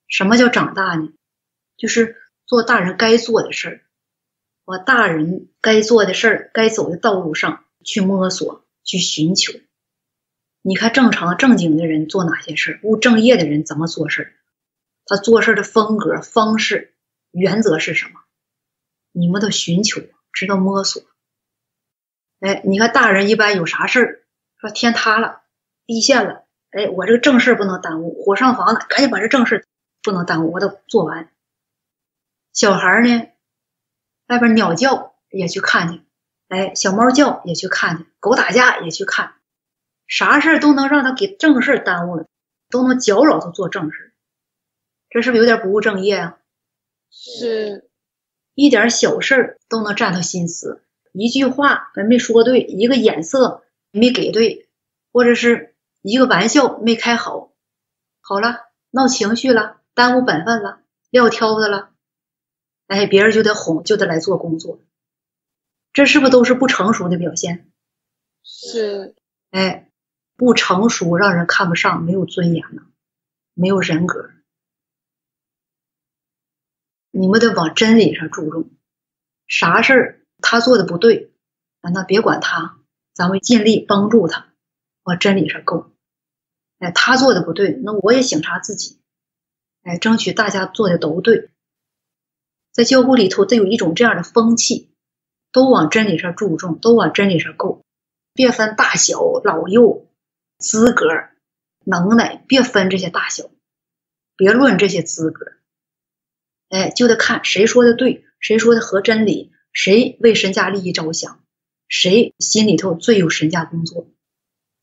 [0.06, 1.12] 什么叫长大呢？
[1.76, 2.16] 就是。
[2.48, 3.80] 做大人该做的事儿，
[4.64, 9.52] 往大人该做的事儿、该走的道路上去摸索、去寻求。
[10.62, 12.80] 你看，正常正经的人做哪些事儿？
[12.84, 14.32] 务正业的人怎么做事儿？
[15.04, 16.94] 他做事的风格、方式、
[17.32, 18.22] 原则是什么？
[19.12, 20.00] 你们都寻求，
[20.32, 21.02] 知道摸索。
[22.40, 24.24] 哎，你看大人一般有啥事儿？
[24.56, 25.42] 说天塌了、
[25.84, 29.66] 地陷了，哎，我这个正事不能耽误，火上房子，赶紧把这正事
[30.02, 31.30] 不能耽误，我得做完。
[32.52, 33.28] 小孩呢，
[34.26, 36.02] 外边鸟叫也去看去，
[36.48, 39.34] 哎，小猫叫也去看去，狗打架也去看，
[40.06, 42.26] 啥事都能让他给正事耽误了，
[42.68, 44.12] 都能搅扰他做正事，
[45.08, 46.38] 这是不是有点不务正业啊？
[47.10, 47.88] 是，
[48.54, 54.68] 一点小事都能占他心思，一句话没说对，一个眼色没给对，
[55.12, 55.67] 或者是
[56.08, 57.52] 一个玩笑没开好，
[58.22, 60.80] 好了，闹情绪了，耽误本分了，
[61.10, 61.90] 撂挑子了。
[62.86, 64.80] 哎，别人就得哄，就得来做工作，
[65.92, 67.70] 这是不是都是不成熟的表现？
[68.42, 69.16] 是，
[69.50, 69.90] 哎，
[70.34, 72.86] 不成熟让人看不上，没有尊严呢，
[73.52, 74.30] 没有人格。
[77.10, 78.70] 你们得往真理上注重，
[79.46, 81.34] 啥事儿他做的不对，
[81.82, 82.78] 那别管他，
[83.12, 84.46] 咱们尽力帮助他
[85.02, 85.92] 往真理上够。
[86.78, 89.00] 哎，他做的不对，那我也醒察自己，
[89.82, 91.50] 哎，争取大家做的都对。
[92.72, 94.90] 在教会里头，得有一种这样的风气，
[95.50, 97.82] 都往真理上注重，都往真理上够，
[98.32, 100.06] 别分大小、老幼、
[100.58, 101.06] 资格，
[101.84, 103.50] 能耐，别分这些大小，
[104.36, 105.46] 别论这些资格，
[106.68, 111.42] 哎，就得看谁说的对，谁说的合真理，谁为神家利益着想，
[111.88, 114.06] 谁心里头最有神家工作，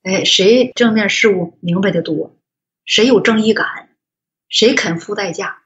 [0.05, 2.37] 哎，谁正面事物明白的多，
[2.85, 3.89] 谁有正义感，
[4.47, 5.63] 谁肯付代价，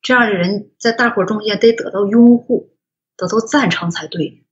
[0.00, 2.72] 这样的人在大伙中间得得到拥护，
[3.16, 4.44] 得到赞成才对。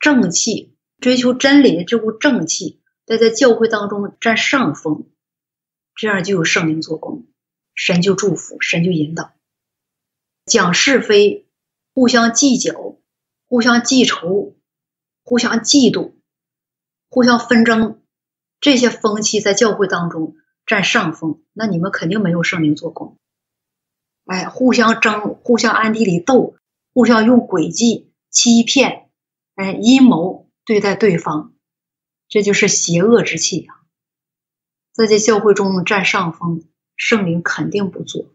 [0.00, 5.06] 正气，追求真理的这股正气，得在教会当中占上风，
[5.94, 7.28] 这样就有圣灵做工，
[7.76, 9.32] 神就祝福，神就引导。
[10.46, 11.46] 讲是非，
[11.94, 12.96] 互相计较，
[13.46, 14.56] 互相记仇，
[15.22, 16.14] 互相嫉妒，
[17.10, 18.00] 互相纷争，
[18.60, 23.18] 这些风气在教会当中占上风，那你们肯定没有圣灵做工。
[24.26, 26.54] 哎，互相争，互相暗地里斗，
[26.94, 29.10] 互相用诡计欺骗。
[29.56, 31.52] 哎，阴谋对待对方，
[32.28, 33.74] 这就是邪恶之气呀，
[34.92, 36.62] 在这教会中占上风，
[36.94, 38.32] 圣灵肯定不做。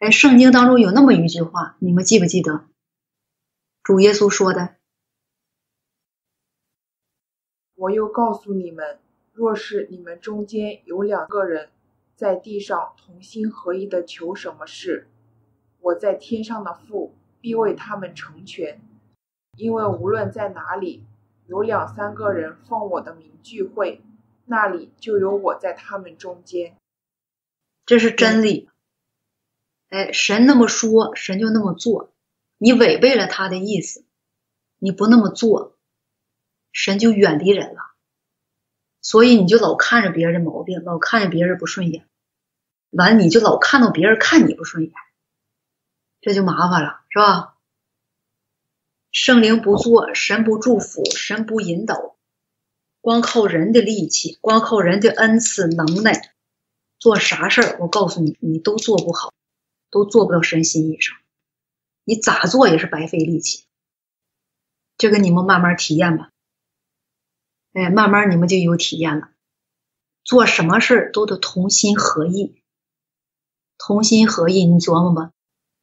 [0.00, 2.66] 哎，圣经当中有那么一句话，你们记不记得？
[3.84, 4.76] 主耶稣说的
[7.84, 8.98] ：“我又告诉你们，
[9.34, 11.68] 若是你们中间有两个人
[12.16, 15.06] 在地上同心合意的求什么事，
[15.80, 18.80] 我在天上的父必为他们成全。”
[19.58, 21.04] 因为无论在哪里，
[21.46, 24.00] 有两三个人奉我的名聚会，
[24.46, 26.76] 那里就有我在他们中间。
[27.84, 28.70] 这是真理。
[29.90, 32.10] 哎，神那么说，神就那么做。
[32.56, 34.06] 你违背了他的意思，
[34.78, 35.76] 你不那么做，
[36.74, 37.80] 神就远离人了。
[39.00, 42.06] 所以你就老看着别人的毛病，老看着别人不顺眼，
[42.90, 44.92] 完你就老看到别人看你不顺眼，
[46.20, 47.56] 这就麻烦了，是吧？
[49.12, 52.16] 圣灵不做，神不祝福，神不引导，
[53.00, 56.34] 光靠人的力气，光靠人的恩赐能耐，
[56.98, 59.32] 做啥事儿，我告诉你，你都做不好，
[59.90, 61.16] 都做不到神心意上，
[62.04, 63.66] 你咋做也是白费力气。
[64.96, 66.32] 这个你们慢慢体验吧，
[67.74, 69.28] 哎，慢慢你们就有体验了。
[70.22, 72.62] 做什么事都得同心合意，
[73.76, 75.32] 同心合意，你琢磨吧，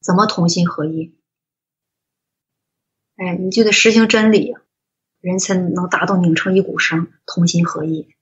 [0.02, 1.16] 怎么同心合意？
[3.18, 4.56] 哎，你就得实行真理，
[5.20, 8.16] 人才能达到拧成一股绳，同心合意。